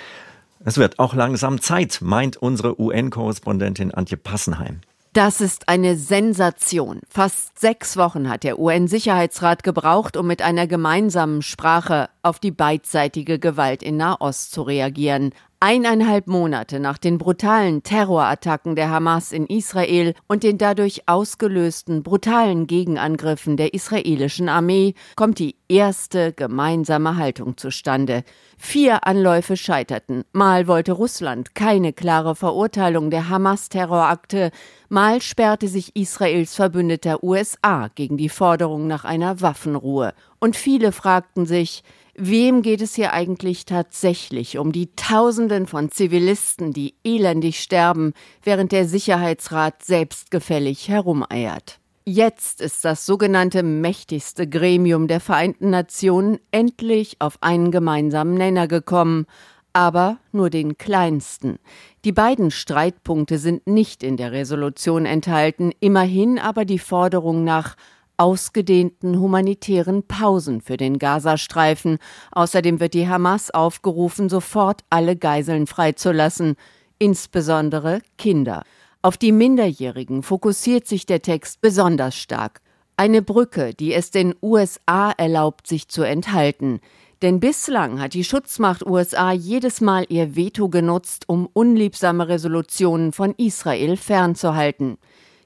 Es 0.63 0.77
wird 0.77 0.99
auch 0.99 1.15
langsam 1.15 1.61
Zeit, 1.61 2.01
meint 2.03 2.37
unsere 2.37 2.79
UN-Korrespondentin 2.79 3.95
Antje 3.95 4.19
Passenheim. 4.19 4.81
Das 5.15 5.41
ist 5.41 5.69
eine 5.69 5.97
Sensation. 5.97 7.01
Fast 7.09 7.59
sechs 7.59 7.97
Wochen 7.97 8.29
hat 8.29 8.45
der 8.45 8.61
UN-Sicherheitsrat 8.61 9.65
gebraucht, 9.65 10.17
um 10.17 10.27
mit 10.27 10.43
einer 10.43 10.67
gemeinsamen 10.67 11.43
Sprache 11.43 12.11
auf 12.23 12.39
die 12.39 12.53
beidseitige 12.53 13.39
Gewalt 13.39 13.83
in 13.83 13.97
Nahost 13.97 14.53
zu 14.53 14.63
reagieren. 14.63 15.33
Eineinhalb 15.63 16.27
Monate 16.27 16.81
nach 16.81 16.97
den 16.97 17.19
brutalen 17.19 17.83
Terrorattacken 17.83 18.77
der 18.77 18.89
Hamas 18.89 19.31
in 19.31 19.45
Israel 19.45 20.15
und 20.27 20.43
den 20.43 20.57
dadurch 20.57 21.03
ausgelösten 21.07 22.03
brutalen 22.03 22.67
Gegenangriffen 22.67 23.59
der 23.59 23.75
israelischen 23.75 24.49
Armee 24.49 24.95
kommt 25.17 25.39
die 25.39 25.57
erste 25.69 26.33
gemeinsame 26.33 27.19
Haltung 27.19 27.59
zustande. 27.59 28.25
Vier 28.57 29.07
Anläufe 29.07 29.59
scheiterten. 29.59 30.25
Mal 30.33 30.67
wollte 30.67 30.93
Russland 30.93 31.55
keine 31.55 31.93
klare 31.93 32.35
Verurteilung 32.35 33.11
der 33.11 33.29
Hamas-Terrorakte, 33.29 34.53
mal 34.89 35.21
sperrte 35.21 35.69
sich 35.69 35.95
Israels 35.95 36.55
Verbündeter 36.55 37.23
USA 37.23 37.89
gegen 37.95 38.17
die 38.17 38.31
Forderung 38.31 38.87
nach 38.87 39.05
einer 39.05 39.43
Waffenruhe. 39.43 40.15
Und 40.39 40.57
viele 40.57 40.91
fragten 40.91 41.45
sich, 41.45 41.85
Wem 42.23 42.61
geht 42.61 42.83
es 42.83 42.97
hier 42.97 43.15
eigentlich 43.15 43.65
tatsächlich 43.65 44.59
um 44.59 44.73
die 44.73 44.95
Tausenden 44.95 45.67
von 45.67 45.91
Zivilisten, 45.91 46.75
die 46.75 46.93
elendig 47.03 47.61
sterben, 47.61 48.13
während 48.43 48.73
der 48.73 48.87
Sicherheitsrat 48.87 49.83
selbstgefällig 49.83 50.91
herumeiert? 50.91 51.81
Jetzt 52.05 52.61
ist 52.61 52.85
das 52.85 53.07
sogenannte 53.07 53.63
mächtigste 53.63 54.47
Gremium 54.47 55.09
der 55.09 55.21
Vereinten 55.21 55.71
Nationen 55.71 56.39
endlich 56.51 57.17
auf 57.21 57.39
einen 57.41 57.71
gemeinsamen 57.71 58.35
Nenner 58.35 58.69
gekommen, 58.69 59.25
aber 59.73 60.19
nur 60.31 60.51
den 60.51 60.77
kleinsten. 60.77 61.59
Die 62.05 62.13
beiden 62.13 62.51
Streitpunkte 62.51 63.39
sind 63.39 63.67
nicht 63.67 64.03
in 64.03 64.19
der 64.19 64.33
Resolution 64.33 65.07
enthalten, 65.07 65.73
immerhin 65.81 66.39
aber 66.39 66.67
die 66.67 66.81
Forderung 66.81 67.45
nach 67.45 67.77
ausgedehnten 68.21 69.19
humanitären 69.19 70.03
Pausen 70.03 70.61
für 70.61 70.77
den 70.77 70.99
Gazastreifen. 70.99 71.99
Außerdem 72.33 72.79
wird 72.79 72.93
die 72.93 73.09
Hamas 73.09 73.51
aufgerufen, 73.51 74.29
sofort 74.29 74.83
alle 74.91 75.17
Geiseln 75.17 75.67
freizulassen, 75.67 76.57
insbesondere 76.99 78.03
Kinder. 78.19 78.63
Auf 79.01 79.17
die 79.17 79.33
Minderjährigen 79.33 80.23
fokussiert 80.23 80.87
sich 80.87 81.07
der 81.07 81.23
Text 81.23 81.63
besonders 81.63 82.15
stark. 82.15 82.61
Eine 82.99 83.23
Brücke, 83.23 83.73
die 83.73 83.95
es 83.95 84.11
den 84.11 84.35
USA 84.43 85.13
erlaubt, 85.13 85.67
sich 85.67 85.89
zu 85.89 86.03
enthalten. 86.03 86.81
Denn 87.23 87.41
bislang 87.41 88.01
hat 88.01 88.13
die 88.13 88.25
Schutzmacht 88.25 88.85
USA 88.85 89.33
jedes 89.33 89.81
Mal 89.81 90.05
ihr 90.11 90.37
Veto 90.37 90.69
genutzt, 90.69 91.25
um 91.27 91.49
unliebsame 91.51 92.29
Resolutionen 92.29 93.13
von 93.13 93.35
Israel 93.39 93.97
fernzuhalten. 93.97 94.99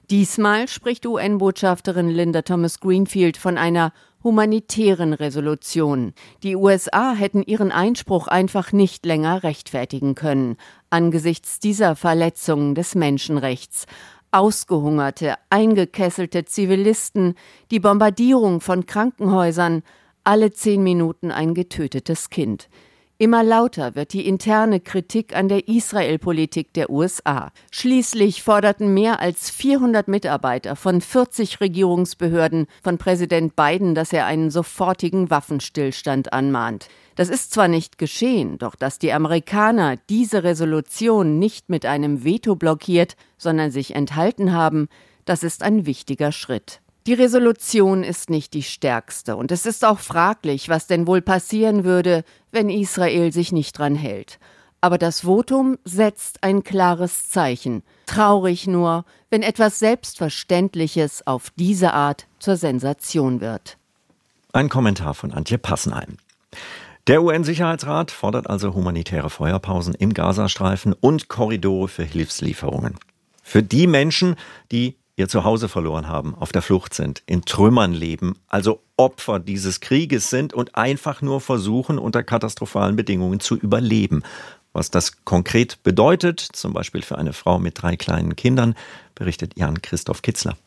Diesmal 0.09 0.67
spricht 0.67 1.05
UN-Botschafterin 1.05 2.09
Linda 2.09 2.43
Thomas 2.43 2.79
Greenfield 2.79 3.37
von 3.37 3.57
einer 3.57 3.91
humanitären 4.23 5.13
Resolution. 5.13 6.13
Die 6.43 6.55
USA 6.55 7.13
hätten 7.13 7.43
ihren 7.43 7.71
Einspruch 7.71 8.27
einfach 8.27 8.71
nicht 8.71 9.05
länger 9.05 9.43
rechtfertigen 9.43 10.15
können 10.15 10.57
angesichts 10.95 11.59
dieser 11.59 11.97
Verletzungen 11.97 12.73
des 12.73 12.95
Menschenrechts. 12.95 13.85
Ausgehungerte, 14.31 15.35
eingekesselte 15.49 16.45
Zivilisten, 16.45 17.35
die 17.69 17.81
Bombardierung 17.81 18.61
von 18.61 18.85
Krankenhäusern, 18.85 19.83
alle 20.23 20.51
zehn 20.51 20.83
Minuten 20.83 21.31
ein 21.31 21.53
getötetes 21.53 22.29
Kind. 22.29 22.69
Immer 23.17 23.45
lauter 23.45 23.95
wird 23.95 24.11
die 24.11 24.27
interne 24.27 24.81
Kritik 24.81 25.37
an 25.37 25.47
der 25.47 25.69
Israel-Politik 25.69 26.73
der 26.73 26.89
USA. 26.89 27.53
Schließlich 27.71 28.43
forderten 28.43 28.93
mehr 28.93 29.21
als 29.21 29.49
400 29.51 30.09
Mitarbeiter 30.09 30.75
von 30.75 30.99
40 30.99 31.61
Regierungsbehörden 31.61 32.67
von 32.83 32.97
Präsident 32.97 33.55
Biden, 33.55 33.95
dass 33.95 34.11
er 34.11 34.25
einen 34.25 34.51
sofortigen 34.51 35.29
Waffenstillstand 35.29 36.33
anmahnt. 36.33 36.89
Das 37.15 37.29
ist 37.29 37.53
zwar 37.53 37.69
nicht 37.69 37.97
geschehen, 37.97 38.57
doch 38.57 38.75
dass 38.75 38.99
die 38.99 39.13
Amerikaner 39.13 39.95
diese 40.09 40.43
Resolution 40.43 41.39
nicht 41.39 41.69
mit 41.69 41.85
einem 41.85 42.25
Veto 42.25 42.57
blockiert, 42.57 43.15
sondern 43.37 43.71
sich 43.71 43.95
enthalten 43.95 44.51
haben, 44.51 44.89
das 45.23 45.41
ist 45.41 45.63
ein 45.63 45.85
wichtiger 45.85 46.33
Schritt. 46.33 46.81
Die 47.07 47.13
Resolution 47.13 48.03
ist 48.03 48.31
nicht 48.31 48.55
die 48.55 48.63
stärkste 48.63 49.35
und 49.35 49.51
es 49.51 49.67
ist 49.67 49.85
auch 49.85 49.99
fraglich, 49.99 50.69
was 50.69 50.87
denn 50.87 51.05
wohl 51.05 51.21
passieren 51.21 51.83
würde, 51.83 52.23
wenn 52.51 52.67
Israel 52.67 53.31
sich 53.31 53.51
nicht 53.51 53.77
dran 53.77 53.93
hält. 53.93 54.39
Aber 54.81 54.97
das 54.97 55.21
Votum 55.21 55.77
setzt 55.83 56.43
ein 56.43 56.63
klares 56.63 57.29
Zeichen. 57.29 57.83
Traurig 58.07 58.65
nur, 58.65 59.05
wenn 59.29 59.43
etwas 59.43 59.77
Selbstverständliches 59.77 61.27
auf 61.27 61.51
diese 61.55 61.93
Art 61.93 62.25
zur 62.39 62.55
Sensation 62.55 63.39
wird. 63.39 63.77
Ein 64.51 64.69
Kommentar 64.69 65.13
von 65.13 65.31
Antje 65.31 65.59
Passenheim. 65.59 66.17
Der 67.05 67.21
UN-Sicherheitsrat 67.21 68.09
fordert 68.09 68.49
also 68.49 68.73
humanitäre 68.73 69.29
Feuerpausen 69.29 69.93
im 69.93 70.15
Gazastreifen 70.15 70.93
und 70.93 71.27
Korridore 71.27 71.87
für 71.87 72.03
Hilfslieferungen. 72.03 72.95
Für 73.43 73.61
die 73.61 73.85
Menschen, 73.85 74.37
die 74.71 74.97
ihr 75.17 75.27
Zuhause 75.29 75.69
verloren 75.69 76.07
haben, 76.07 76.35
auf 76.35 76.51
der 76.51 76.61
Flucht 76.61 76.93
sind, 76.93 77.23
in 77.25 77.43
Trümmern 77.43 77.93
leben, 77.93 78.37
also 78.47 78.81
Opfer 78.97 79.39
dieses 79.39 79.79
Krieges 79.79 80.29
sind 80.29 80.53
und 80.53 80.75
einfach 80.75 81.21
nur 81.21 81.41
versuchen, 81.41 81.99
unter 81.99 82.23
katastrophalen 82.23 82.95
Bedingungen 82.95 83.39
zu 83.39 83.55
überleben. 83.55 84.23
Was 84.73 84.91
das 84.91 85.23
konkret 85.23 85.83
bedeutet, 85.83 86.41
zum 86.41 86.73
Beispiel 86.73 87.01
für 87.01 87.17
eine 87.17 87.31
Frau 87.31 87.59
mit 87.59 87.81
drei 87.81 87.95
kleinen 87.95 88.35
Kindern, 88.35 88.75
berichtet 89.15 89.53
Jan 89.57 89.81
Christoph 89.81 90.21
Kitzler. 90.21 90.57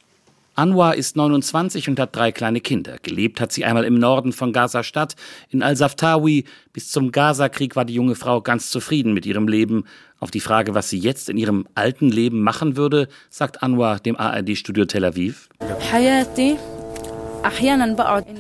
Anwar 0.59 0.97
ist 0.97 1.15
29 1.15 1.89
und 1.89 2.01
hat 2.01 2.17
drei 2.17 2.33
kleine 2.33 2.61
Kinder. 2.61 2.97
Gelebt 3.01 3.41
hat 3.41 3.53
sie 3.53 3.65
einmal 3.65 3.85
im 3.85 3.95
Norden 3.95 4.33
von 4.33 4.53
Gaza-Stadt, 4.53 5.15
in 5.51 5.63
Al-Saftawi. 5.63 6.47
Bis 6.73 6.91
zum 6.91 7.13
Gaza-Krieg 7.13 7.77
war 7.77 7.85
die 7.85 7.95
junge 7.95 8.17
Frau 8.17 8.41
ganz 8.41 8.71
zufrieden 8.71 9.15
mit 9.15 9.25
ihrem 9.25 9.47
Leben. 9.47 9.85
Auf 10.19 10.33
die 10.33 10.41
Frage, 10.41 10.75
was 10.75 10.91
sie 10.91 10.99
jetzt 10.99 11.29
in 11.29 11.37
ihrem 11.37 11.69
alten 11.77 12.09
Leben 12.09 12.43
machen 12.43 12.77
würde, 12.77 13.07
sagt 13.31 13.63
Anwar 13.63 14.01
dem 14.01 14.17
ARD-Studio 14.17 14.85
Tel 14.87 15.05
Aviv. 15.05 15.49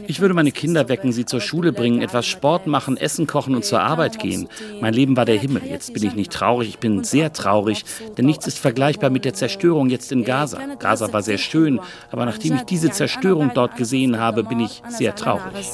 Ich 0.07 0.21
würde 0.21 0.35
meine 0.35 0.52
Kinder 0.52 0.88
wecken, 0.88 1.12
sie 1.12 1.25
zur 1.25 1.40
Schule 1.40 1.73
bringen, 1.73 2.02
etwas 2.02 2.26
Sport 2.26 2.67
machen, 2.67 2.97
Essen 2.97 3.26
kochen 3.26 3.55
und 3.55 3.64
zur 3.64 3.81
Arbeit 3.81 4.19
gehen. 4.19 4.49
Mein 4.81 4.95
Leben 4.95 5.17
war 5.17 5.25
der 5.25 5.38
Himmel. 5.38 5.62
Jetzt 5.64 5.93
bin 5.93 6.05
ich 6.05 6.14
nicht 6.14 6.33
traurig, 6.33 6.69
ich 6.69 6.78
bin 6.78 7.05
sehr 7.05 7.33
traurig, 7.33 7.85
denn 8.17 8.26
nichts 8.26 8.47
ist 8.47 8.59
vergleichbar 8.59 9.11
mit 9.11 9.25
der 9.25 9.35
Zerstörung 9.35 9.88
jetzt 9.88 10.12
in 10.12 10.25
Gaza. 10.25 10.59
Gaza 10.78 11.12
war 11.12 11.23
sehr 11.23 11.38
schön, 11.38 11.81
aber 12.11 12.26
nachdem 12.26 12.57
ich 12.57 12.62
diese 12.62 12.90
Zerstörung 12.90 13.52
dort 13.55 13.76
gesehen 13.76 14.19
habe, 14.19 14.45
bin 14.45 14.61
ich 14.61 14.83
sehr 14.88 15.14
traurig. 15.14 15.73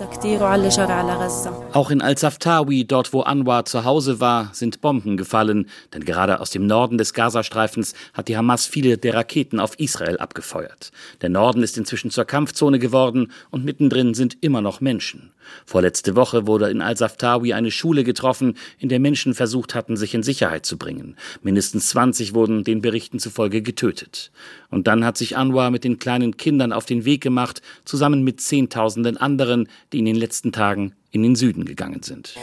Auch 1.72 1.90
in 1.90 2.02
Al-Saftawi, 2.02 2.84
dort 2.84 3.12
wo 3.12 3.20
Anwar 3.22 3.64
zu 3.64 3.84
Hause 3.84 4.20
war, 4.20 4.50
sind 4.52 4.80
Bomben 4.80 5.16
gefallen, 5.16 5.68
denn 5.92 6.04
gerade 6.04 6.40
aus 6.40 6.50
dem 6.50 6.66
Norden 6.66 6.98
des 6.98 7.14
Gazastreifens 7.14 7.94
hat 8.12 8.28
die 8.28 8.36
Hamas 8.36 8.66
viele 8.66 8.98
der 8.98 9.14
Raketen 9.14 9.60
auf 9.60 9.78
Israel 9.78 10.18
abgefeuert. 10.18 10.90
Der 11.22 11.28
Norden 11.28 11.62
ist 11.62 11.78
inzwischen 11.78 12.10
zur 12.10 12.24
Kampfzone 12.24 12.78
geworden 12.78 13.13
und 13.50 13.64
mittendrin 13.64 14.14
sind 14.14 14.38
immer 14.40 14.60
noch 14.60 14.80
Menschen. 14.80 15.33
Vorletzte 15.66 16.16
Woche 16.16 16.46
wurde 16.46 16.70
in 16.70 16.80
Al-Saftawi 16.80 17.52
eine 17.52 17.70
Schule 17.70 18.04
getroffen, 18.04 18.56
in 18.78 18.88
der 18.88 19.00
Menschen 19.00 19.34
versucht 19.34 19.74
hatten, 19.74 19.96
sich 19.96 20.14
in 20.14 20.22
Sicherheit 20.22 20.66
zu 20.66 20.78
bringen. 20.78 21.16
Mindestens 21.42 21.88
20 21.90 22.34
wurden 22.34 22.64
den 22.64 22.82
Berichten 22.82 23.18
zufolge 23.18 23.62
getötet. 23.62 24.30
Und 24.70 24.86
dann 24.86 25.04
hat 25.04 25.16
sich 25.16 25.36
Anwar 25.36 25.70
mit 25.70 25.84
den 25.84 25.98
kleinen 25.98 26.36
Kindern 26.36 26.72
auf 26.72 26.84
den 26.84 27.04
Weg 27.04 27.22
gemacht, 27.22 27.62
zusammen 27.84 28.24
mit 28.24 28.40
Zehntausenden 28.40 29.16
anderen, 29.16 29.68
die 29.92 29.98
in 30.00 30.04
den 30.04 30.16
letzten 30.16 30.52
Tagen 30.52 30.94
in 31.14 31.22
den 31.22 31.36
Süden 31.36 31.64
gegangen 31.64 32.02
sind. 32.02 32.34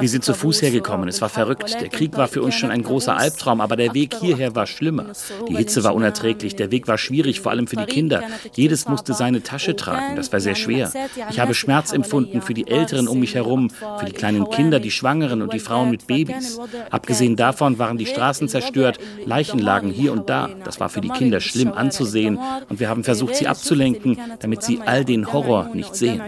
Wir 0.00 0.08
sind 0.08 0.24
zu 0.24 0.34
Fuß 0.34 0.62
hergekommen. 0.62 1.08
Es 1.08 1.20
war 1.20 1.28
verrückt. 1.28 1.76
Der 1.80 1.88
Krieg 1.88 2.16
war 2.16 2.28
für 2.28 2.42
uns 2.42 2.54
schon 2.54 2.70
ein 2.70 2.84
großer 2.84 3.16
Albtraum, 3.16 3.60
aber 3.60 3.74
der 3.74 3.92
Weg 3.92 4.14
hierher 4.14 4.54
war 4.54 4.68
schlimmer. 4.68 5.06
Die 5.48 5.56
Hitze 5.56 5.82
war 5.82 5.96
unerträglich, 5.96 6.54
der 6.54 6.70
Weg 6.70 6.86
war 6.86 6.96
schwierig, 6.96 7.40
vor 7.40 7.50
allem 7.50 7.66
für 7.66 7.74
die 7.74 7.86
Kinder. 7.86 8.22
Jedes 8.54 8.86
musste 8.86 9.14
seine 9.14 9.42
Tasche 9.46 9.76
tragen. 9.76 10.16
Das 10.16 10.32
war 10.32 10.40
sehr 10.40 10.54
schwer. 10.54 10.90
Ich 11.30 11.40
habe 11.40 11.54
Schmerz 11.54 11.92
empfunden 11.92 12.42
für 12.42 12.54
die 12.54 12.66
Älteren 12.66 13.08
um 13.08 13.20
mich 13.20 13.34
herum, 13.34 13.70
für 13.70 14.04
die 14.04 14.12
kleinen 14.12 14.50
Kinder, 14.50 14.80
die 14.80 14.90
Schwangeren 14.90 15.40
und 15.42 15.52
die 15.52 15.60
Frauen 15.60 15.90
mit 15.90 16.06
Babys. 16.06 16.58
Abgesehen 16.90 17.36
davon 17.36 17.78
waren 17.78 17.96
die 17.96 18.06
Straßen 18.06 18.48
zerstört, 18.48 18.98
Leichen 19.24 19.58
lagen 19.58 19.90
hier 19.90 20.12
und 20.12 20.28
da. 20.28 20.50
Das 20.64 20.80
war 20.80 20.88
für 20.88 21.00
die 21.00 21.08
Kinder 21.08 21.40
schlimm 21.40 21.72
anzusehen 21.72 22.38
und 22.68 22.80
wir 22.80 22.88
haben 22.88 23.04
versucht, 23.04 23.36
sie 23.36 23.46
abzulenken, 23.46 24.18
damit 24.40 24.62
sie 24.62 24.80
all 24.84 25.04
den 25.04 25.32
Horror 25.32 25.70
nicht 25.72 25.94
sehen. 25.94 26.20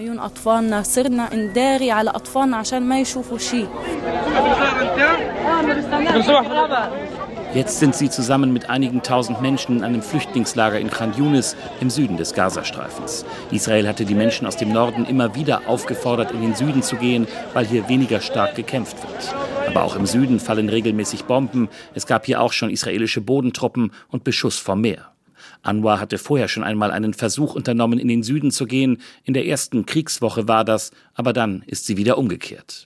Jetzt 7.55 7.79
sind 7.79 7.95
sie 7.95 8.11
zusammen 8.11 8.53
mit 8.53 8.69
einigen 8.69 9.03
tausend 9.03 9.41
Menschen 9.41 9.79
in 9.79 9.85
einem 9.85 10.03
Flüchtlingslager 10.03 10.79
in 10.79 10.91
Khan 10.91 11.15
Yunis 11.17 11.57
im 11.81 11.89
Süden 11.89 12.19
des 12.19 12.35
Gazastreifens. 12.35 13.25
Israel 13.51 13.89
hatte 13.89 14.05
die 14.05 14.15
Menschen 14.15 14.47
aus 14.47 14.59
dem 14.59 14.71
Norden 14.71 15.07
immer 15.07 15.35
wieder 15.35 15.63
aufgefordert, 15.67 16.31
in 16.33 16.43
den 16.43 16.55
Süden 16.55 16.83
zu 16.83 16.97
gehen, 16.97 17.27
weil 17.55 17.65
hier 17.65 17.89
weniger 17.89 18.21
stark 18.21 18.55
gekämpft 18.55 18.99
wird. 19.03 19.35
Aber 19.67 19.83
auch 19.83 19.97
im 19.97 20.05
Süden 20.05 20.41
fallen 20.41 20.69
regelmäßig 20.69 21.25
Bomben. 21.25 21.71
Es 21.95 22.07
gab 22.07 22.27
hier 22.27 22.43
auch 22.43 22.53
schon 22.53 22.69
israelische 22.69 23.23
Bodentruppen 23.23 23.93
und 24.09 24.25
Beschuss 24.25 24.59
vom 24.59 24.83
Meer. 24.83 25.09
Anwar 25.63 26.01
hatte 26.01 26.19
vorher 26.19 26.49
schon 26.49 26.65
einmal 26.65 26.91
einen 26.91 27.15
Versuch 27.15 27.55
unternommen, 27.55 27.99
in 27.99 28.09
den 28.09 28.23
Süden 28.23 28.51
zu 28.51 28.67
gehen. 28.67 29.01
In 29.25 29.33
der 29.35 29.47
ersten 29.47 29.87
Kriegswoche 29.87 30.49
war 30.49 30.65
das, 30.65 30.91
aber 31.15 31.33
dann 31.33 31.63
ist 31.67 31.87
sie 31.87 31.97
wieder 31.97 32.19
umgekehrt. 32.19 32.85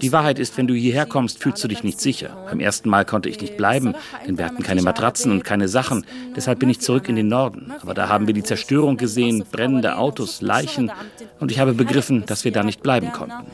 Die 0.00 0.12
Wahrheit 0.12 0.38
ist, 0.38 0.56
wenn 0.56 0.66
du 0.66 0.74
hierher 0.74 1.06
kommst, 1.06 1.42
fühlst 1.42 1.62
du 1.62 1.68
dich 1.68 1.82
nicht 1.82 2.00
sicher. 2.00 2.36
Beim 2.48 2.60
ersten 2.60 2.88
Mal 2.88 3.04
konnte 3.04 3.28
ich 3.28 3.40
nicht 3.40 3.56
bleiben, 3.56 3.94
denn 4.26 4.38
wir 4.38 4.46
hatten 4.46 4.62
keine 4.62 4.82
Matratzen 4.82 5.32
und 5.32 5.44
keine 5.44 5.68
Sachen. 5.68 6.06
Deshalb 6.36 6.58
bin 6.58 6.70
ich 6.70 6.80
zurück 6.80 7.08
in 7.08 7.16
den 7.16 7.28
Norden. 7.28 7.72
Aber 7.82 7.94
da 7.94 8.08
haben 8.08 8.26
wir 8.26 8.34
die 8.34 8.42
Zerstörung 8.42 8.96
gesehen, 8.96 9.44
brennende 9.50 9.96
Autos, 9.96 10.40
Leichen. 10.40 10.90
Und 11.38 11.50
ich 11.50 11.58
habe 11.58 11.72
begriffen, 11.72 12.24
dass 12.26 12.44
wir 12.44 12.52
da 12.52 12.62
nicht 12.62 12.82
bleiben 12.82 13.12
konnten. 13.12 13.46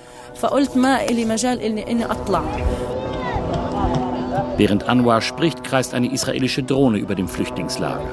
Während 4.56 4.88
Anwar 4.88 5.20
spricht, 5.20 5.64
kreist 5.64 5.94
eine 5.94 6.12
israelische 6.12 6.62
Drohne 6.62 6.98
über 6.98 7.14
dem 7.14 7.28
Flüchtlingslager. 7.28 8.04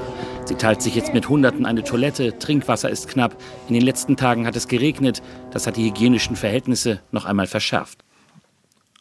Sie 0.54 0.60
teilt 0.60 0.84
sich 0.84 0.94
jetzt 0.94 1.16
mit 1.16 1.30
Hunderten 1.30 1.66
eine 1.66 1.84
Toilette, 1.84 2.38
Trinkwasser 2.38 2.88
ist 2.88 3.08
knapp. 3.08 3.36
In 3.68 3.74
den 3.74 3.82
letzten 3.82 4.18
Tagen 4.18 4.46
hat 4.46 4.56
es 4.56 4.68
geregnet. 4.68 5.24
Das 5.50 5.66
hat 5.66 5.78
die 5.78 5.86
hygienischen 5.86 6.36
Verhältnisse 6.36 7.02
noch 7.12 7.26
einmal 7.26 7.48
verschärft. 7.48 8.04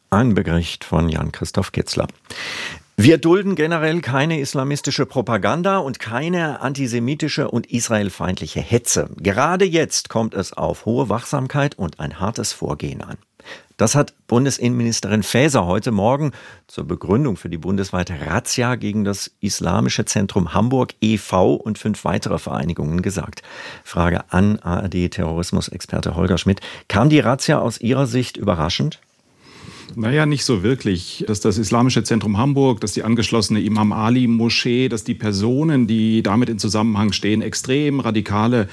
Ein 0.09 0.33
Bericht 0.33 0.83
von 0.83 1.11
Jan-Christoph 1.11 1.73
Kitzler. 1.73 2.09
Wir 2.97 3.19
dulden 3.19 3.55
generell 3.55 4.01
keine 4.01 4.41
islamistische 4.41 5.05
Propaganda 5.05 5.77
und 5.77 5.99
keine 5.99 6.63
antisemitische 6.63 7.51
und 7.51 7.67
israelfeindliche 7.67 8.61
Hetze. 8.61 9.11
Gerade 9.19 9.67
jetzt 9.67 10.09
kommt 10.09 10.33
es 10.33 10.55
auf 10.55 10.87
hohe 10.87 11.11
Wachsamkeit 11.11 11.79
und 11.79 12.01
ein 12.01 12.19
hartes 12.19 12.55
Vorgehen 12.55 13.03
an. 13.03 13.19
Das 13.83 13.97
hat 13.97 14.15
Bundesinnenministerin 14.29 15.25
Faeser 15.25 15.67
heute 15.67 15.91
Morgen 15.91 16.31
zur 16.69 16.85
Begründung 16.85 17.37
für 17.37 17.49
die 17.49 17.59
bundesweite 17.59 18.15
Razzia 18.25 18.77
gegen 18.77 19.03
das 19.03 19.33
Islamische 19.41 20.05
Zentrum 20.05 20.55
Hamburg 20.55 20.95
e.V. 21.01 21.55
und 21.55 21.79
fünf 21.79 22.05
weitere 22.05 22.39
Vereinigungen 22.39 23.03
gesagt. 23.03 23.43
Frage 23.83 24.31
an 24.31 24.61
ARD-Terrorismusexperte 24.61 26.15
Holger 26.15 26.39
Schmidt. 26.39 26.61
Kam 26.87 27.09
die 27.11 27.19
Razzia 27.19 27.59
aus 27.59 27.81
Ihrer 27.81 28.07
Sicht 28.07 28.37
überraschend? 28.37 29.01
Naja, 29.97 30.27
nicht 30.27 30.45
so 30.45 30.63
wirklich. 30.63 31.25
Dass 31.27 31.41
das 31.41 31.59
Islamische 31.59 32.05
Zentrum 32.05 32.39
Hamburg, 32.39 32.81
dass 32.83 32.93
die 32.93 33.03
angeschlossene 33.03 33.61
Imam 33.61 33.93
Ali 33.93 34.29
Moschee, 34.29 34.89
dass 34.89 35.03
die 35.03 35.15
Personen, 35.15 35.89
die 35.89 36.23
damit 36.23 36.49
in 36.51 36.61
Zusammenhang 36.61 37.11
stehen, 37.11 37.43
extrem 37.43 37.99
radikale 37.99 38.69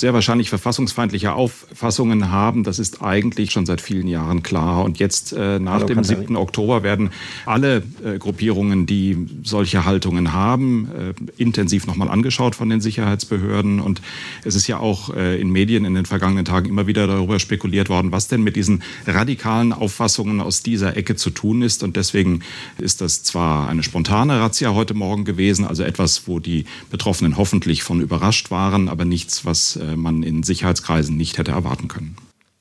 sehr 0.00 0.14
wahrscheinlich 0.14 0.48
verfassungsfeindliche 0.48 1.34
Auffassungen 1.34 2.30
haben. 2.30 2.64
Das 2.64 2.78
ist 2.78 3.02
eigentlich 3.02 3.52
schon 3.52 3.66
seit 3.66 3.82
vielen 3.82 4.08
Jahren 4.08 4.42
klar. 4.42 4.82
Und 4.82 4.98
jetzt 4.98 5.32
äh, 5.32 5.58
nach 5.58 5.74
Hallo, 5.74 5.86
dem 5.86 6.02
7. 6.02 6.36
Oktober 6.36 6.82
werden 6.82 7.10
alle 7.44 7.82
äh, 8.02 8.18
Gruppierungen, 8.18 8.86
die 8.86 9.28
solche 9.44 9.84
Haltungen 9.84 10.32
haben, 10.32 10.88
äh, 10.88 11.42
intensiv 11.42 11.86
nochmal 11.86 12.08
angeschaut 12.08 12.54
von 12.54 12.70
den 12.70 12.80
Sicherheitsbehörden. 12.80 13.80
Und 13.80 14.00
es 14.42 14.54
ist 14.54 14.66
ja 14.66 14.78
auch 14.78 15.14
äh, 15.14 15.38
in 15.38 15.50
Medien 15.50 15.84
in 15.84 15.94
den 15.94 16.06
vergangenen 16.06 16.46
Tagen 16.46 16.70
immer 16.70 16.86
wieder 16.86 17.06
darüber 17.06 17.38
spekuliert 17.38 17.90
worden, 17.90 18.10
was 18.10 18.26
denn 18.26 18.42
mit 18.42 18.56
diesen 18.56 18.82
radikalen 19.06 19.74
Auffassungen 19.74 20.40
aus 20.40 20.62
dieser 20.62 20.96
Ecke 20.96 21.14
zu 21.14 21.28
tun 21.28 21.60
ist. 21.60 21.82
Und 21.82 21.96
deswegen 21.96 22.40
ist 22.78 23.02
das 23.02 23.22
zwar 23.22 23.68
eine 23.68 23.82
spontane 23.82 24.40
Razzia 24.40 24.72
heute 24.72 24.94
Morgen 24.94 25.26
gewesen, 25.26 25.66
also 25.66 25.82
etwas, 25.82 26.26
wo 26.26 26.38
die 26.38 26.64
Betroffenen 26.90 27.36
hoffentlich 27.36 27.82
von 27.82 28.00
überrascht 28.00 28.50
waren, 28.50 28.88
aber 28.88 29.04
nichts, 29.04 29.44
was 29.44 29.76
äh, 29.76 29.89
man 29.96 30.22
in 30.22 30.42
Sicherheitskreisen 30.42 31.16
nicht 31.16 31.38
hätte 31.38 31.52
erwarten 31.52 31.88
können. 31.88 32.16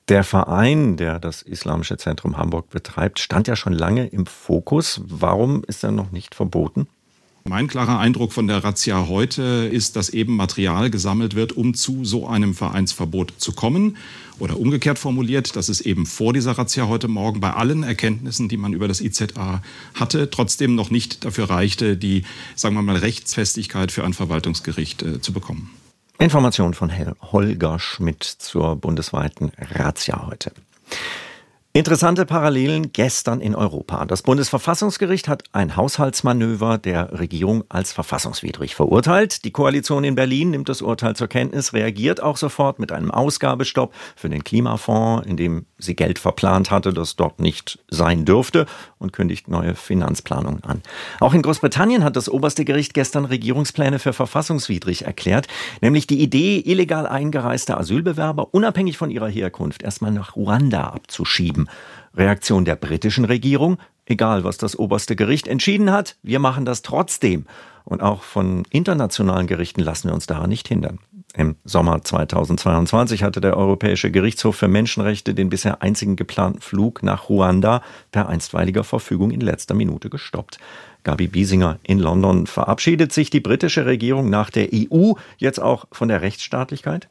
Der 0.09 0.23
Verein, 0.23 0.97
der 0.97 1.19
das 1.19 1.43
Islamische 1.43 1.97
Zentrum 1.97 2.37
Hamburg 2.37 2.69
betreibt, 2.71 3.19
stand 3.19 3.47
ja 3.47 3.55
schon 3.55 3.73
lange 3.73 4.07
im 4.07 4.25
Fokus. 4.25 5.01
Warum 5.05 5.63
ist 5.65 5.83
er 5.83 5.91
noch 5.91 6.11
nicht 6.11 6.33
verboten? 6.33 6.87
Mein 7.43 7.67
klarer 7.67 7.99
Eindruck 7.99 8.33
von 8.33 8.47
der 8.47 8.63
Razzia 8.63 9.07
heute 9.07 9.69
ist, 9.71 9.95
dass 9.95 10.09
eben 10.09 10.35
Material 10.35 10.89
gesammelt 10.89 11.35
wird, 11.35 11.53
um 11.53 11.73
zu 11.73 12.05
so 12.05 12.27
einem 12.27 12.53
Vereinsverbot 12.53 13.33
zu 13.37 13.53
kommen. 13.53 13.97
Oder 14.39 14.59
umgekehrt 14.59 14.99
formuliert, 14.99 15.55
dass 15.55 15.69
es 15.69 15.81
eben 15.81 16.05
vor 16.05 16.33
dieser 16.33 16.51
Razzia 16.51 16.87
heute 16.87 17.07
Morgen 17.07 17.39
bei 17.39 17.53
allen 17.53 17.83
Erkenntnissen, 17.83 18.49
die 18.49 18.57
man 18.57 18.73
über 18.73 18.87
das 18.87 19.01
IZA 19.01 19.61
hatte, 19.93 20.29
trotzdem 20.29 20.75
noch 20.75 20.91
nicht 20.91 21.23
dafür 21.25 21.49
reichte, 21.49 21.97
die, 21.97 22.23
sagen 22.55 22.75
wir 22.75 22.81
mal, 22.81 22.97
Rechtsfestigkeit 22.97 23.91
für 23.91 24.03
ein 24.03 24.13
Verwaltungsgericht 24.13 25.01
äh, 25.01 25.21
zu 25.21 25.33
bekommen. 25.33 25.69
Information 26.21 26.73
von 26.73 26.91
Holger 27.31 27.79
Schmidt 27.79 28.23
zur 28.23 28.75
bundesweiten 28.75 29.53
Razzia 29.57 30.27
heute. 30.27 30.51
Interessante 31.71 32.25
Parallelen 32.25 32.91
gestern 32.91 33.39
in 33.39 33.55
Europa. 33.55 34.03
Das 34.05 34.23
Bundesverfassungsgericht 34.23 35.29
hat 35.29 35.43
ein 35.53 35.77
Haushaltsmanöver 35.77 36.77
der 36.77 37.17
Regierung 37.17 37.63
als 37.69 37.93
verfassungswidrig 37.93 38.75
verurteilt. 38.75 39.45
Die 39.45 39.51
Koalition 39.51 40.03
in 40.03 40.15
Berlin 40.15 40.49
nimmt 40.49 40.67
das 40.67 40.81
Urteil 40.81 41.15
zur 41.15 41.29
Kenntnis, 41.29 41.71
reagiert 41.71 42.21
auch 42.21 42.35
sofort 42.35 42.79
mit 42.79 42.91
einem 42.91 43.11
Ausgabestopp 43.11 43.93
für 44.17 44.27
den 44.27 44.43
Klimafonds, 44.43 45.25
in 45.25 45.37
dem 45.37 45.67
sie 45.79 45.95
Geld 45.95 46.19
verplant 46.19 46.69
hatte, 46.69 46.93
das 46.93 47.15
dort 47.15 47.39
nicht 47.39 47.79
sein 47.89 48.25
dürfte 48.25 48.65
und 48.99 49.13
kündigt 49.13 49.47
neue 49.47 49.73
Finanzplanungen 49.73 50.63
an. 50.63 50.81
Auch 51.19 51.33
in 51.33 51.41
Großbritannien 51.41 52.03
hat 52.03 52.15
das 52.15 52.29
oberste 52.29 52.65
Gericht 52.65 52.93
gestern 52.93 53.25
Regierungspläne 53.25 53.97
für 53.97 54.13
verfassungswidrig 54.13 55.05
erklärt, 55.05 55.47
nämlich 55.81 56.05
die 56.05 56.21
Idee, 56.21 56.61
illegal 56.63 57.07
eingereiste 57.07 57.77
Asylbewerber 57.77 58.53
unabhängig 58.53 58.97
von 58.97 59.09
ihrer 59.09 59.29
Herkunft 59.29 59.81
erstmal 59.81 60.11
nach 60.11 60.35
Ruanda 60.35 60.89
abzuschieben. 60.89 61.69
Reaktion 62.15 62.65
der 62.65 62.75
britischen 62.75 63.25
Regierung, 63.25 63.77
egal 64.05 64.43
was 64.43 64.57
das 64.57 64.77
oberste 64.77 65.15
Gericht 65.15 65.47
entschieden 65.47 65.91
hat, 65.91 66.17
wir 66.23 66.39
machen 66.39 66.65
das 66.65 66.81
trotzdem. 66.81 67.45
Und 67.85 68.03
auch 68.03 68.21
von 68.21 68.65
internationalen 68.69 69.47
Gerichten 69.47 69.81
lassen 69.81 70.09
wir 70.09 70.13
uns 70.13 70.27
daran 70.27 70.49
nicht 70.49 70.67
hindern. 70.67 70.99
Im 71.39 71.55
Sommer 71.63 72.03
2022 72.03 73.23
hatte 73.23 73.39
der 73.39 73.55
Europäische 73.55 74.11
Gerichtshof 74.11 74.57
für 74.57 74.67
Menschenrechte 74.67 75.33
den 75.33 75.49
bisher 75.49 75.81
einzigen 75.81 76.17
geplanten 76.17 76.59
Flug 76.59 77.01
nach 77.01 77.29
Ruanda 77.29 77.81
per 78.11 78.27
einstweiliger 78.27 78.83
Verfügung 78.83 79.31
in 79.31 79.39
letzter 79.39 79.73
Minute 79.73 80.09
gestoppt. 80.09 80.59
Gabi 81.03 81.27
Biesinger 81.27 81.79
in 81.83 81.99
London. 81.99 82.45
Verabschiedet 82.45 83.13
sich 83.13 83.29
die 83.29 83.39
britische 83.39 83.85
Regierung 83.85 84.29
nach 84.29 84.49
der 84.49 84.67
EU 84.73 85.13
jetzt 85.37 85.61
auch 85.61 85.85
von 85.93 86.09
der 86.09 86.21
Rechtsstaatlichkeit? 86.21 87.07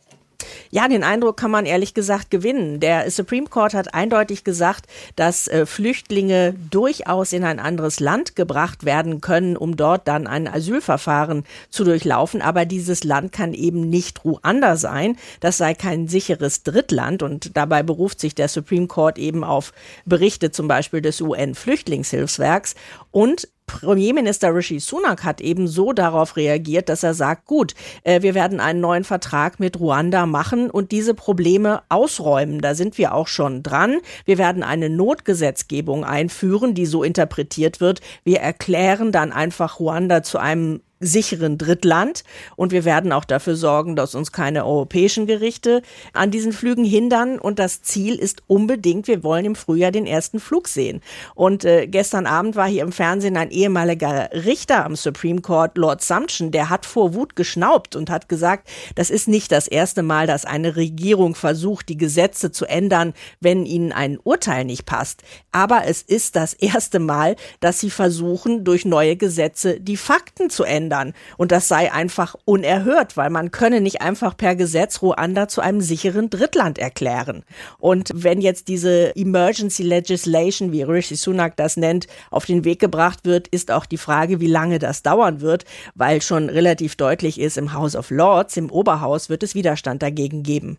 Ja, 0.71 0.89
den 0.89 1.05
Eindruck 1.05 1.37
kann 1.37 1.51
man 1.51 1.67
ehrlich 1.67 1.95
gesagt 1.95 2.31
gewinnen. 2.31 2.81
Der 2.81 3.11
Supreme 3.11 3.47
Court 3.47 3.75
hat 3.75 3.95
eindeutig 3.95 4.45
gesagt, 4.45 4.87
dass 5.17 5.49
äh, 5.49 5.67
Flüchtlinge 5.67 6.55
durchaus 6.71 7.33
in 7.33 7.45
ein 7.45 7.59
anderes 7.59 8.01
Land 8.01 8.37
gebracht 8.37 8.85
werden 8.85 9.21
können, 9.21 9.57
um 9.57 9.77
dort 9.77 10.09
dann 10.09 10.27
ein 10.27 10.47
Asylverfahren 10.47 11.45
zu 11.71 11.85
durchlaufen. 11.85 12.43
Aber 12.43 12.65
dieses 12.65 13.05
Land 13.05 13.33
kann 13.33 13.55
eben 13.55 13.89
nicht 13.89 14.25
Ruanda 14.25 14.77
sein. 14.77 15.17
Das 15.41 15.59
sei 15.59 15.75
kein 15.75 16.09
sicheres 16.09 16.63
Drittland. 16.63 17.23
Und 17.23 17.57
dabei 17.57 17.83
beruft 17.83 18.21
sich 18.21 18.35
der 18.35 18.49
Supreme 18.49 18.87
Court 18.87 19.19
eben 19.19 19.45
auf 19.45 19.73
Berichte 20.05 20.51
zum 20.51 20.69
Beispiel 20.69 21.01
des 21.01 21.21
UN-Flüchtlingshilfswerks. 21.21 22.75
Und 23.11 23.49
Premierminister 23.69 24.53
Rishi 24.53 24.81
Sunak 24.81 25.23
hat 25.23 25.41
eben 25.41 25.69
so 25.69 25.93
darauf 25.93 26.37
reagiert, 26.37 26.89
dass 26.89 27.05
er 27.05 27.15
sagt, 27.15 27.47
gut, 27.47 27.75
äh, 28.03 28.23
wir 28.23 28.35
werden 28.35 28.59
einen 28.59 28.81
neuen 28.81 29.05
Vertrag 29.05 29.61
mit 29.61 29.79
Ruanda 29.79 30.27
machen 30.27 30.71
und 30.71 30.91
diese 30.91 31.15
Probleme 31.15 31.83
ausräumen. 31.89 32.61
Da 32.61 32.75
sind 32.75 32.99
wir 32.99 33.15
auch 33.15 33.29
schon 33.29 33.63
dran. 33.63 33.99
Wir 34.25 34.39
werden 34.39 34.65
eine 34.65 34.91
Notgesetzgebung 34.91 36.05
einführen, 36.05 36.75
die 36.75 36.87
so 36.87 37.05
interpretiert 37.05 37.81
wird. 37.81 38.01
Wir 38.25 38.41
erklären 38.41 39.13
dann 39.13 39.31
einfach 39.31 39.79
Ruanda 39.79 40.25
zu 40.25 40.39
einem 40.39 40.81
sicheren 41.01 41.59
Drittland. 41.59 42.25
Und 42.57 42.73
wir 42.73 42.85
werden 42.85 43.13
auch 43.13 43.25
dafür 43.25 43.57
sorgen, 43.57 43.97
dass 43.97 44.15
uns 44.15 44.33
keine 44.33 44.67
europäischen 44.67 45.27
Gerichte 45.27 45.83
an 46.13 46.31
diesen 46.31 46.53
Flügen 46.53 46.85
hindern. 46.85 47.39
Und 47.39 47.59
das 47.59 47.83
Ziel 47.83 48.17
ist 48.17 48.43
unbedingt, 48.47 49.07
wir 49.09 49.23
wollen 49.23 49.45
im 49.45 49.55
Frühjahr 49.55 49.93
den 49.93 50.07
ersten 50.07 50.41
Flug 50.41 50.69
sehen. 50.69 51.01
Und 51.35 51.65
äh, 51.65 51.87
gestern 51.87 52.27
Abend 52.27 52.57
war 52.57 52.69
hier 52.69 52.83
im 52.83 52.93
Fernsehen 52.93 53.37
ein 53.37 53.51
ehemaliger 53.51 54.31
Richter 54.33 54.85
am 54.85 54.97
Supreme 54.97 55.41
Court, 55.41 55.77
Lord 55.79 56.03
Sumption, 56.03 56.51
der 56.51 56.71
hat 56.71 56.87
vor 56.87 57.15
Wut 57.15 57.37
geschnaubt 57.37 57.97
und 57.97 58.11
hat 58.11 58.29
gesagt, 58.29 58.69
das 58.95 59.11
ist 59.11 59.29
nicht 59.29 59.53
das 59.53 59.69
erste 59.69 60.03
Mal, 60.03 60.27
dass 60.27 60.45
eine 60.45 60.77
Regierung 60.77 61.35
versucht, 61.35 61.89
die 61.89 61.97
Gesetze 61.97 62.51
zu 62.51 62.67
ändern, 62.67 63.15
wenn 63.41 63.67
ihnen 63.67 63.93
ein 63.93 64.19
Urteil 64.23 64.65
nicht 64.65 64.87
passt. 64.87 65.23
Aber 65.53 65.85
es 65.87 66.03
ist 66.03 66.37
das 66.37 66.55
erste 66.55 66.99
Mal, 66.99 67.37
dass 67.61 67.81
sie 67.81 67.91
versuchen, 67.91 68.65
durch 68.65 68.85
neue 68.85 69.17
Gesetze 69.17 69.81
die 69.81 69.97
Fakten 69.97 70.51
zu 70.51 70.65
ändern 70.65 70.88
ändern. 70.89 71.13
Und 71.37 71.53
das 71.53 71.69
sei 71.69 71.93
einfach 71.93 72.35
unerhört, 72.45 73.17
weil 73.17 73.31
man 73.31 73.51
könne 73.51 73.81
nicht 73.81 74.01
einfach 74.01 74.37
per 74.37 74.57
Gesetz 74.57 75.03
Ruanda 75.03 75.49
zu 75.49 75.61
einem 75.61 75.81
sicheren 75.81 76.31
Drittland 76.31 76.79
erklären. 76.79 77.45
Und 77.79 78.11
wenn 78.15 78.41
jetzt 78.41 78.69
diese 78.69 79.15
Emergency 79.17 79.83
Legislation, 79.83 80.73
wie 80.73 80.83
Rishi 80.83 81.17
Sunak 81.17 81.57
das 81.57 81.77
nennt, 81.77 82.07
auf 82.31 82.47
den 82.47 82.65
Weg 82.65 82.81
gebracht 82.81 83.21
wird, 83.25 83.49
ist 83.49 83.71
auch 83.71 83.87
die 83.87 83.99
Frage, 83.99 84.41
wie 84.41 84.47
lange 84.47 84.79
das 84.79 85.03
dauern 85.03 85.41
wird, 85.41 85.65
weil 85.95 86.23
schon 86.23 86.49
relativ 86.49 86.97
deutlich 86.97 87.39
ist, 87.41 87.59
im 87.59 87.75
House 87.75 87.97
of 87.97 88.11
Lords, 88.11 88.57
im 88.57 88.71
Oberhaus, 88.71 89.29
wird 89.29 89.43
es 89.43 89.55
Widerstand 89.55 90.03
dagegen 90.03 90.43
geben. 90.43 90.79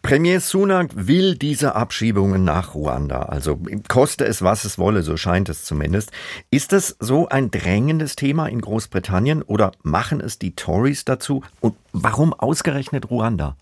Premier 0.00 0.40
Sunak 0.40 0.90
will 0.94 1.36
diese 1.36 1.74
Abschiebungen 1.74 2.44
nach 2.44 2.74
Ruanda, 2.74 3.22
also 3.22 3.60
koste 3.88 4.24
es, 4.24 4.40
was 4.40 4.64
es 4.64 4.78
wolle, 4.78 5.02
so 5.02 5.16
scheint 5.16 5.48
es 5.48 5.64
zumindest. 5.64 6.12
Ist 6.50 6.72
das 6.72 6.96
so 7.00 7.28
ein 7.28 7.50
drängendes 7.50 8.16
Thema 8.16 8.46
in 8.46 8.60
Großbritannien 8.60 9.42
oder 9.42 9.72
machen 9.82 10.20
es 10.20 10.38
die 10.38 10.54
Tories 10.54 11.04
dazu? 11.04 11.42
Und 11.60 11.74
warum 11.92 12.32
ausgerechnet 12.32 13.10
Ruanda? 13.10 13.56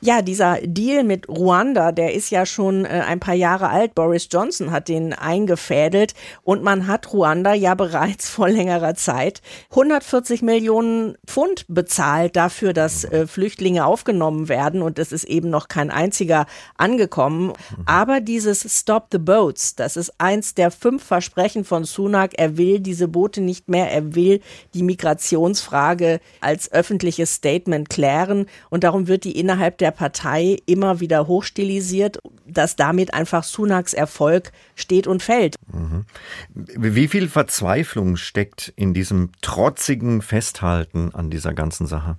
Ja, 0.00 0.22
dieser 0.22 0.58
Deal 0.62 1.04
mit 1.04 1.28
Ruanda, 1.28 1.92
der 1.92 2.14
ist 2.14 2.30
ja 2.30 2.46
schon 2.46 2.84
äh, 2.84 3.02
ein 3.06 3.20
paar 3.20 3.34
Jahre 3.34 3.68
alt. 3.68 3.94
Boris 3.94 4.28
Johnson 4.30 4.70
hat 4.70 4.88
den 4.88 5.12
eingefädelt 5.12 6.14
und 6.42 6.62
man 6.62 6.86
hat 6.86 7.12
Ruanda 7.12 7.54
ja 7.54 7.74
bereits 7.74 8.28
vor 8.30 8.48
längerer 8.48 8.94
Zeit 8.94 9.42
140 9.70 10.42
Millionen 10.42 11.16
Pfund 11.26 11.64
bezahlt 11.68 12.36
dafür, 12.36 12.72
dass 12.72 13.04
äh, 13.04 13.26
Flüchtlinge 13.26 13.86
aufgenommen 13.86 14.48
werden 14.48 14.82
und 14.82 14.98
es 14.98 15.12
ist 15.12 15.24
eben 15.24 15.50
noch 15.50 15.68
kein 15.68 15.90
einziger 15.90 16.46
angekommen. 16.76 17.52
Aber 17.86 18.20
dieses 18.20 18.66
Stop 18.78 19.08
the 19.12 19.18
Boats, 19.18 19.76
das 19.76 19.96
ist 19.96 20.12
eins 20.18 20.54
der 20.54 20.70
fünf 20.70 21.04
Versprechen 21.04 21.64
von 21.64 21.84
Sunak. 21.84 22.32
Er 22.36 22.56
will 22.56 22.80
diese 22.80 23.08
Boote 23.08 23.40
nicht 23.40 23.68
mehr. 23.68 23.90
Er 23.90 24.14
will 24.14 24.40
die 24.74 24.82
Migrationsfrage 24.82 26.20
als 26.40 26.72
öffentliches 26.72 27.34
Statement 27.34 27.88
klären 27.88 28.46
und 28.70 28.84
darum 28.84 29.08
wird 29.08 29.24
die 29.24 29.38
innerhalb 29.38 29.61
innerhalb 29.62 29.78
der 29.78 29.92
Partei 29.92 30.58
immer 30.66 30.98
wieder 30.98 31.28
hochstilisiert, 31.28 32.18
dass 32.46 32.74
damit 32.74 33.14
einfach 33.14 33.44
Sunaks 33.44 33.94
Erfolg 33.94 34.50
steht 34.74 35.06
und 35.06 35.22
fällt. 35.22 35.54
Mhm. 35.72 36.04
Wie 36.52 37.06
viel 37.06 37.28
Verzweiflung 37.28 38.16
steckt 38.16 38.72
in 38.74 38.92
diesem 38.92 39.30
trotzigen 39.40 40.20
Festhalten 40.20 41.14
an 41.14 41.30
dieser 41.30 41.54
ganzen 41.54 41.86
Sache? 41.86 42.16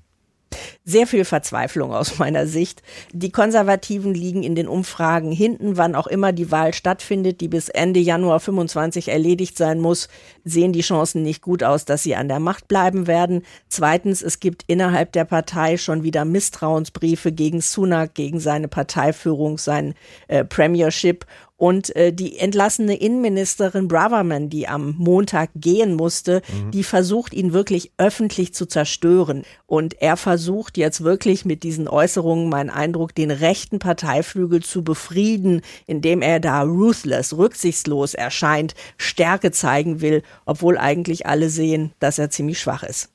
Sehr 0.84 1.08
viel 1.08 1.26
Verzweiflung 1.26 1.94
aus 1.94 2.18
meiner 2.20 2.48
Sicht. 2.48 2.82
Die 3.12 3.32
Konservativen 3.32 4.14
liegen 4.14 4.44
in 4.44 4.56
den 4.56 4.68
Umfragen 4.68 5.32
hinten, 5.32 5.78
wann 5.78 5.96
auch 5.96 6.08
immer 6.08 6.32
die 6.32 6.52
Wahl 6.52 6.74
stattfindet, 6.74 7.42
die 7.42 7.48
bis 7.48 7.70
Ende 7.70 8.00
Januar 8.00 8.40
25 8.40 9.10
erledigt 9.10 9.58
sein 9.58 9.80
muss, 9.80 10.10
sehen 10.44 10.74
die 10.74 10.82
Chancen 10.82 11.24
nicht 11.24 11.42
gut 11.42 11.64
aus, 11.64 11.86
dass 11.86 12.04
sie 12.04 12.16
an 12.16 12.28
der 12.28 12.40
Macht 12.40 12.68
bleiben 12.68 13.08
werden. 13.08 13.44
Zweitens, 13.70 14.22
es 14.22 14.40
gibt 14.40 14.64
innerhalb 14.68 15.12
der 15.14 15.26
Partei 15.26 15.78
schon 15.78 16.04
wieder 16.04 16.26
Misstrauensbriefe 16.26 17.32
gegen 17.32 17.62
Sunak, 17.62 18.14
gegen 18.16 18.40
seine 18.40 18.68
Parteiführung, 18.68 19.58
sein 19.58 19.94
äh, 20.28 20.44
Premiership 20.44 21.26
und 21.56 21.96
äh, 21.96 22.12
die 22.12 22.40
entlassene 22.40 22.96
Innenministerin 22.96 23.88
Braverman, 23.88 24.50
die 24.50 24.68
am 24.68 24.96
Montag 24.98 25.52
gehen 25.56 25.94
musste, 25.94 26.42
mhm. 26.52 26.72
die 26.72 26.84
versucht, 26.84 27.34
ihn 27.34 27.54
wirklich 27.54 27.92
öffentlich 27.98 28.54
zu 28.54 28.66
zerstören. 28.66 29.44
Und 29.66 30.02
er 30.02 30.18
versucht 30.18 30.78
jetzt 30.78 31.04
wirklich 31.04 31.46
mit 31.46 31.64
diesen 31.64 31.88
Äußerungen, 31.88 32.50
mein 32.50 32.70
Eindruck, 32.70 33.16
den 33.16 33.32
rechten 33.32 33.80
Parteiflügel 33.80 34.64
zu 34.64 34.84
befrieden, 34.84 35.62
indem 35.86 36.22
er 36.22 36.40
da 36.40 36.64
ruthless, 36.64 37.38
rücksichtslos 37.38 38.14
erscheint, 38.14 38.74
Stärke 38.98 39.52
zeigen 39.52 40.02
will, 40.02 40.24
obwohl 40.46 40.78
eigentlich 40.78 41.28
alle 41.28 41.50
sehen, 41.50 41.94
dass 42.00 42.20
er 42.20 42.30
ziemlich 42.30 42.60
schwach 42.60 42.84
ist. 42.84 43.13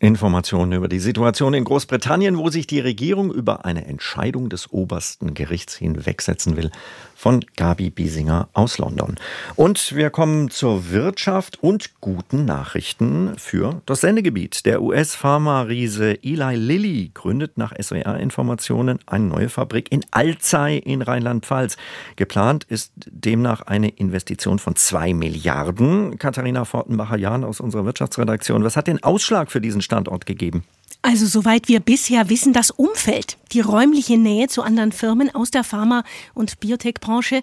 Informationen 0.00 0.72
über 0.72 0.88
die 0.88 1.00
Situation 1.00 1.54
in 1.54 1.64
Großbritannien, 1.64 2.38
wo 2.38 2.50
sich 2.50 2.68
die 2.68 2.78
Regierung 2.78 3.32
über 3.32 3.64
eine 3.64 3.86
Entscheidung 3.86 4.48
des 4.48 4.72
obersten 4.72 5.34
Gerichts 5.34 5.74
hinwegsetzen 5.74 6.56
will, 6.56 6.70
von 7.16 7.44
Gabi 7.56 7.90
Biesinger 7.90 8.48
aus 8.52 8.78
London. 8.78 9.16
Und 9.56 9.96
wir 9.96 10.10
kommen 10.10 10.50
zur 10.50 10.92
Wirtschaft 10.92 11.60
und 11.60 12.00
guten 12.00 12.44
Nachrichten 12.44 13.36
für 13.36 13.82
das 13.86 14.02
Sendegebiet. 14.02 14.64
Der 14.66 14.82
US-Pharma-Riese 14.82 16.22
Eli 16.22 16.54
Lilly 16.54 17.10
gründet 17.12 17.58
nach 17.58 17.72
SWR-Informationen 17.76 19.00
eine 19.06 19.24
neue 19.24 19.48
Fabrik 19.48 19.90
in 19.90 20.04
Alzey 20.12 20.78
in 20.78 21.02
Rheinland-Pfalz. 21.02 21.76
Geplant 22.14 22.62
ist 22.68 22.92
demnach 23.06 23.62
eine 23.62 23.88
Investition 23.88 24.60
von 24.60 24.76
zwei 24.76 25.12
Milliarden. 25.12 26.18
Katharina 26.18 26.64
Fortenbacher-Jahn 26.64 27.42
aus 27.42 27.58
unserer 27.58 27.84
Wirtschaftsredaktion. 27.84 28.62
Was 28.62 28.76
hat 28.76 28.86
den 28.86 29.02
Ausschlag 29.02 29.50
für 29.50 29.60
diesen 29.60 29.82
Standort 29.88 30.26
gegeben? 30.26 30.64
Also 31.00 31.26
soweit 31.26 31.68
wir 31.68 31.78
bisher 31.78 32.28
wissen, 32.28 32.52
das 32.52 32.72
Umfeld, 32.72 33.38
die 33.52 33.60
räumliche 33.60 34.18
Nähe 34.18 34.48
zu 34.48 34.62
anderen 34.62 34.90
Firmen 34.90 35.32
aus 35.32 35.52
der 35.52 35.62
Pharma- 35.62 36.02
und 36.34 36.58
Biotech-Branche 36.58 37.40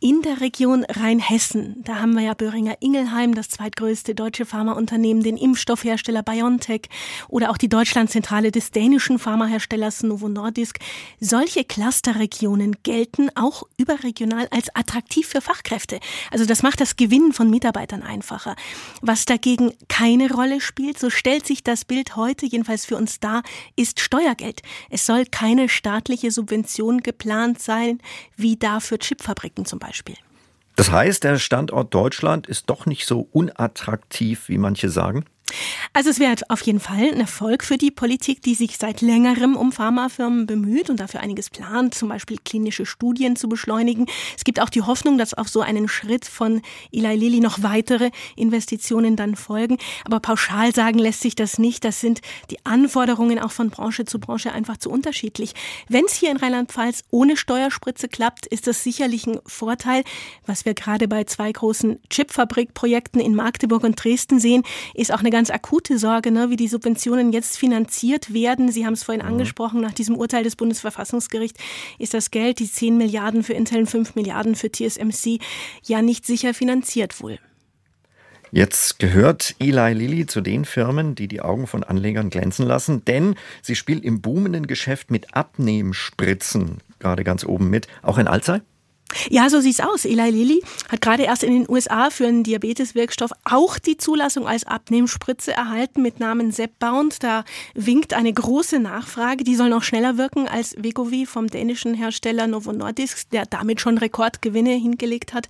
in 0.00 0.20
der 0.20 0.42
Region 0.42 0.84
Rheinhessen. 0.84 1.76
Da 1.82 1.96
haben 1.96 2.12
wir 2.12 2.22
ja 2.22 2.34
Böhringer 2.34 2.76
Ingelheim, 2.80 3.34
das 3.34 3.48
zweitgrößte 3.48 4.14
deutsche 4.14 4.44
Pharmaunternehmen, 4.44 5.22
den 5.22 5.38
Impfstoffhersteller 5.38 6.22
BioNTech 6.22 6.82
oder 7.28 7.50
auch 7.50 7.56
die 7.56 7.70
Deutschlandzentrale 7.70 8.52
des 8.52 8.70
dänischen 8.70 9.18
Pharmaherstellers 9.18 10.02
Novo 10.02 10.28
Nordisk. 10.28 10.78
Solche 11.20 11.64
Clusterregionen 11.64 12.76
gelten 12.82 13.30
auch 13.34 13.62
überregional 13.78 14.46
als 14.50 14.68
attraktiv 14.76 15.26
für 15.26 15.40
Fachkräfte. 15.40 16.00
Also 16.30 16.44
das 16.44 16.62
macht 16.62 16.82
das 16.82 16.96
Gewinnen 16.96 17.32
von 17.32 17.48
Mitarbeitern 17.48 18.02
einfacher. 18.02 18.56
Was 19.00 19.24
dagegen 19.24 19.72
keine 19.88 20.30
Rolle 20.30 20.60
spielt, 20.60 20.98
so 20.98 21.08
stellt 21.08 21.46
sich 21.46 21.64
das 21.64 21.86
Bild 21.86 22.14
heute 22.16 22.44
jedenfalls 22.44 22.89
für 22.90 22.96
uns 22.96 23.20
dar, 23.20 23.44
ist 23.76 24.00
Steuergeld. 24.00 24.62
Es 24.90 25.06
soll 25.06 25.24
keine 25.24 25.68
staatliche 25.68 26.32
Subvention 26.32 27.02
geplant 27.02 27.62
sein, 27.62 28.00
wie 28.36 28.56
da 28.56 28.80
für 28.80 28.98
Chipfabriken 28.98 29.64
zum 29.64 29.78
Beispiel. 29.78 30.16
Das 30.74 30.90
heißt, 30.90 31.22
der 31.22 31.38
Standort 31.38 31.94
Deutschland 31.94 32.48
ist 32.48 32.68
doch 32.68 32.86
nicht 32.86 33.06
so 33.06 33.28
unattraktiv, 33.30 34.48
wie 34.48 34.58
manche 34.58 34.88
sagen? 34.88 35.24
Also 35.92 36.10
es 36.10 36.18
wäre 36.18 36.34
auf 36.48 36.62
jeden 36.62 36.80
Fall 36.80 37.10
ein 37.12 37.20
Erfolg 37.20 37.64
für 37.64 37.76
die 37.76 37.90
Politik, 37.90 38.42
die 38.42 38.54
sich 38.54 38.78
seit 38.78 39.00
längerem 39.00 39.56
um 39.56 39.72
Pharmafirmen 39.72 40.46
bemüht 40.46 40.90
und 40.90 41.00
dafür 41.00 41.20
einiges 41.20 41.50
plant, 41.50 41.94
zum 41.94 42.08
Beispiel 42.08 42.38
klinische 42.44 42.86
Studien 42.86 43.36
zu 43.36 43.48
beschleunigen. 43.48 44.06
Es 44.36 44.44
gibt 44.44 44.60
auch 44.60 44.70
die 44.70 44.82
Hoffnung, 44.82 45.18
dass 45.18 45.34
auf 45.34 45.48
so 45.48 45.60
einen 45.60 45.88
Schritt 45.88 46.24
von 46.24 46.62
Eli 46.92 47.14
Lilly 47.16 47.40
noch 47.40 47.62
weitere 47.62 48.10
Investitionen 48.36 49.16
dann 49.16 49.36
folgen. 49.36 49.78
Aber 50.04 50.20
pauschal 50.20 50.74
sagen 50.74 50.98
lässt 50.98 51.20
sich 51.20 51.34
das 51.34 51.58
nicht. 51.58 51.84
Das 51.84 52.00
sind 52.00 52.20
die 52.50 52.64
Anforderungen 52.64 53.38
auch 53.38 53.52
von 53.52 53.70
Branche 53.70 54.04
zu 54.04 54.18
Branche 54.18 54.52
einfach 54.52 54.76
zu 54.76 54.90
unterschiedlich. 54.90 55.54
Wenn 55.88 56.04
es 56.04 56.14
hier 56.14 56.30
in 56.30 56.36
Rheinland-Pfalz 56.36 57.04
ohne 57.10 57.36
Steuerspritze 57.36 58.08
klappt, 58.08 58.46
ist 58.46 58.66
das 58.66 58.82
sicherlich 58.82 59.26
ein 59.26 59.40
Vorteil. 59.46 60.04
Was 60.46 60.64
wir 60.64 60.74
gerade 60.74 61.08
bei 61.08 61.24
zwei 61.24 61.50
großen 61.50 61.98
Chipfabrikprojekten 62.10 63.20
in 63.20 63.34
Magdeburg 63.34 63.84
und 63.84 64.02
Dresden 64.02 64.38
sehen, 64.38 64.62
ist 64.94 65.12
auch 65.12 65.20
eine 65.20 65.30
ganz 65.30 65.39
akute 65.48 65.98
Sorge, 65.98 66.30
ne, 66.30 66.50
wie 66.50 66.56
die 66.56 66.68
Subventionen 66.68 67.32
jetzt 67.32 67.56
finanziert 67.56 68.34
werden. 68.34 68.70
Sie 68.70 68.84
haben 68.84 68.92
es 68.92 69.04
vorhin 69.04 69.24
mhm. 69.24 69.32
angesprochen, 69.32 69.80
nach 69.80 69.94
diesem 69.94 70.16
Urteil 70.16 70.44
des 70.44 70.56
Bundesverfassungsgerichts 70.56 71.58
ist 71.98 72.12
das 72.12 72.30
Geld, 72.30 72.58
die 72.58 72.70
10 72.70 72.98
Milliarden 72.98 73.42
für 73.42 73.54
Intel 73.54 73.78
und 73.78 73.86
5 73.86 74.16
Milliarden 74.16 74.56
für 74.56 74.70
TSMC, 74.70 75.38
ja 75.84 76.02
nicht 76.02 76.26
sicher 76.26 76.52
finanziert 76.52 77.22
wohl. 77.22 77.38
Jetzt 78.52 78.98
gehört 78.98 79.54
Eli 79.60 79.92
Lilly 79.94 80.26
zu 80.26 80.40
den 80.40 80.64
Firmen, 80.64 81.14
die 81.14 81.28
die 81.28 81.40
Augen 81.40 81.68
von 81.68 81.84
Anlegern 81.84 82.30
glänzen 82.30 82.66
lassen, 82.66 83.04
denn 83.04 83.36
sie 83.62 83.76
spielt 83.76 84.04
im 84.04 84.20
boomenden 84.20 84.66
Geschäft 84.66 85.12
mit 85.12 85.34
Abnehmspritzen 85.36 86.78
gerade 87.00 87.24
ganz 87.24 87.44
oben 87.44 87.68
mit. 87.68 87.88
Auch 88.02 88.18
in 88.18 88.28
Alzey? 88.28 88.60
Ja, 89.28 89.50
so 89.50 89.60
sieht's 89.60 89.80
aus. 89.80 90.04
Eli 90.04 90.30
Lilly 90.30 90.62
hat 90.88 91.00
gerade 91.00 91.24
erst 91.24 91.42
in 91.42 91.52
den 91.52 91.68
USA 91.68 92.10
für 92.10 92.26
einen 92.26 92.44
Diabeteswirkstoff 92.44 93.32
auch 93.44 93.78
die 93.78 93.96
Zulassung 93.96 94.46
als 94.46 94.64
Abnehmspritze 94.64 95.52
erhalten 95.52 96.02
mit 96.02 96.20
Namen 96.20 96.52
Zepbound. 96.52 97.22
Da 97.22 97.44
winkt 97.74 98.14
eine 98.14 98.32
große 98.32 98.78
Nachfrage. 98.78 99.44
Die 99.44 99.56
soll 99.56 99.68
noch 99.68 99.82
schneller 99.82 100.16
wirken 100.16 100.48
als 100.48 100.74
Wegovy 100.78 101.26
vom 101.26 101.48
dänischen 101.48 101.94
Hersteller 101.94 102.46
Novo 102.46 102.72
Nordisk, 102.72 103.30
der 103.30 103.46
damit 103.46 103.80
schon 103.80 103.98
Rekordgewinne 103.98 104.74
hingelegt 104.74 105.34
hat. 105.34 105.48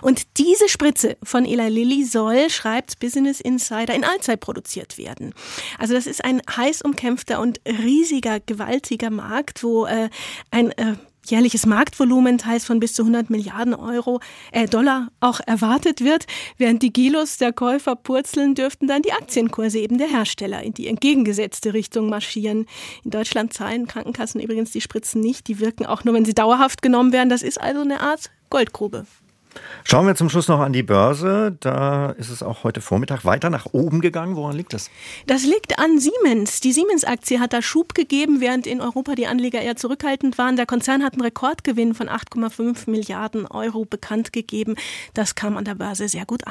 Und 0.00 0.38
diese 0.38 0.68
Spritze 0.68 1.16
von 1.22 1.44
Eli 1.44 1.68
Lilly 1.68 2.04
soll, 2.04 2.50
schreibt 2.50 2.98
Business 2.98 3.40
Insider, 3.40 3.94
in 3.94 4.04
Allzeit 4.04 4.40
produziert 4.40 4.98
werden. 4.98 5.34
Also 5.78 5.94
das 5.94 6.06
ist 6.06 6.24
ein 6.24 6.40
heiß 6.56 6.82
umkämpfter 6.82 7.40
und 7.40 7.60
riesiger, 7.66 8.40
gewaltiger 8.40 9.10
Markt, 9.10 9.62
wo 9.62 9.86
äh, 9.86 10.08
ein 10.50 10.70
äh, 10.72 10.94
jährliches 11.26 11.66
Marktvolumen 11.66 12.38
teils 12.38 12.64
von 12.64 12.80
bis 12.80 12.94
zu 12.94 13.02
100 13.02 13.30
Milliarden 13.30 13.74
Euro, 13.74 14.20
äh, 14.50 14.66
Dollar 14.66 15.08
auch 15.20 15.40
erwartet 15.46 16.02
wird. 16.02 16.26
Während 16.58 16.82
die 16.82 16.92
Gilos 16.92 17.38
der 17.38 17.52
Käufer 17.52 17.96
purzeln, 17.96 18.54
dürften 18.54 18.86
dann 18.86 19.02
die 19.02 19.12
Aktienkurse 19.12 19.78
eben 19.78 19.98
der 19.98 20.08
Hersteller 20.08 20.62
in 20.62 20.74
die 20.74 20.88
entgegengesetzte 20.88 21.74
Richtung 21.74 22.08
marschieren. 22.08 22.66
In 23.04 23.10
Deutschland 23.10 23.52
zahlen 23.52 23.86
Krankenkassen 23.86 24.40
übrigens 24.40 24.72
die 24.72 24.80
Spritzen 24.80 25.20
nicht. 25.20 25.48
Die 25.48 25.60
wirken 25.60 25.86
auch 25.86 26.04
nur, 26.04 26.14
wenn 26.14 26.24
sie 26.24 26.34
dauerhaft 26.34 26.82
genommen 26.82 27.12
werden. 27.12 27.28
Das 27.28 27.42
ist 27.42 27.60
also 27.60 27.82
eine 27.82 28.00
Art 28.00 28.30
Goldgrube. 28.50 29.06
Schauen 29.84 30.06
wir 30.06 30.14
zum 30.14 30.28
Schluss 30.28 30.48
noch 30.48 30.60
an 30.60 30.72
die 30.72 30.82
Börse. 30.82 31.56
Da 31.60 32.10
ist 32.10 32.30
es 32.30 32.42
auch 32.42 32.64
heute 32.64 32.80
Vormittag 32.80 33.24
weiter 33.24 33.50
nach 33.50 33.66
oben 33.72 34.00
gegangen. 34.00 34.36
Woran 34.36 34.56
liegt 34.56 34.72
das? 34.72 34.90
Das 35.26 35.44
liegt 35.44 35.78
an 35.78 35.98
Siemens. 35.98 36.60
Die 36.60 36.72
Siemens-Aktie 36.72 37.40
hat 37.40 37.52
da 37.52 37.62
Schub 37.62 37.94
gegeben, 37.94 38.40
während 38.40 38.66
in 38.66 38.80
Europa 38.80 39.14
die 39.14 39.26
Anleger 39.26 39.60
eher 39.60 39.76
zurückhaltend 39.76 40.38
waren. 40.38 40.56
Der 40.56 40.66
Konzern 40.66 41.02
hat 41.02 41.14
einen 41.14 41.22
Rekordgewinn 41.22 41.94
von 41.94 42.08
8,5 42.08 42.88
Milliarden 42.88 43.46
Euro 43.46 43.84
bekannt 43.84 44.32
gegeben. 44.32 44.76
Das 45.14 45.34
kam 45.34 45.56
an 45.56 45.64
der 45.64 45.74
Börse 45.74 46.08
sehr 46.08 46.26
gut 46.26 46.46
an. 46.46 46.50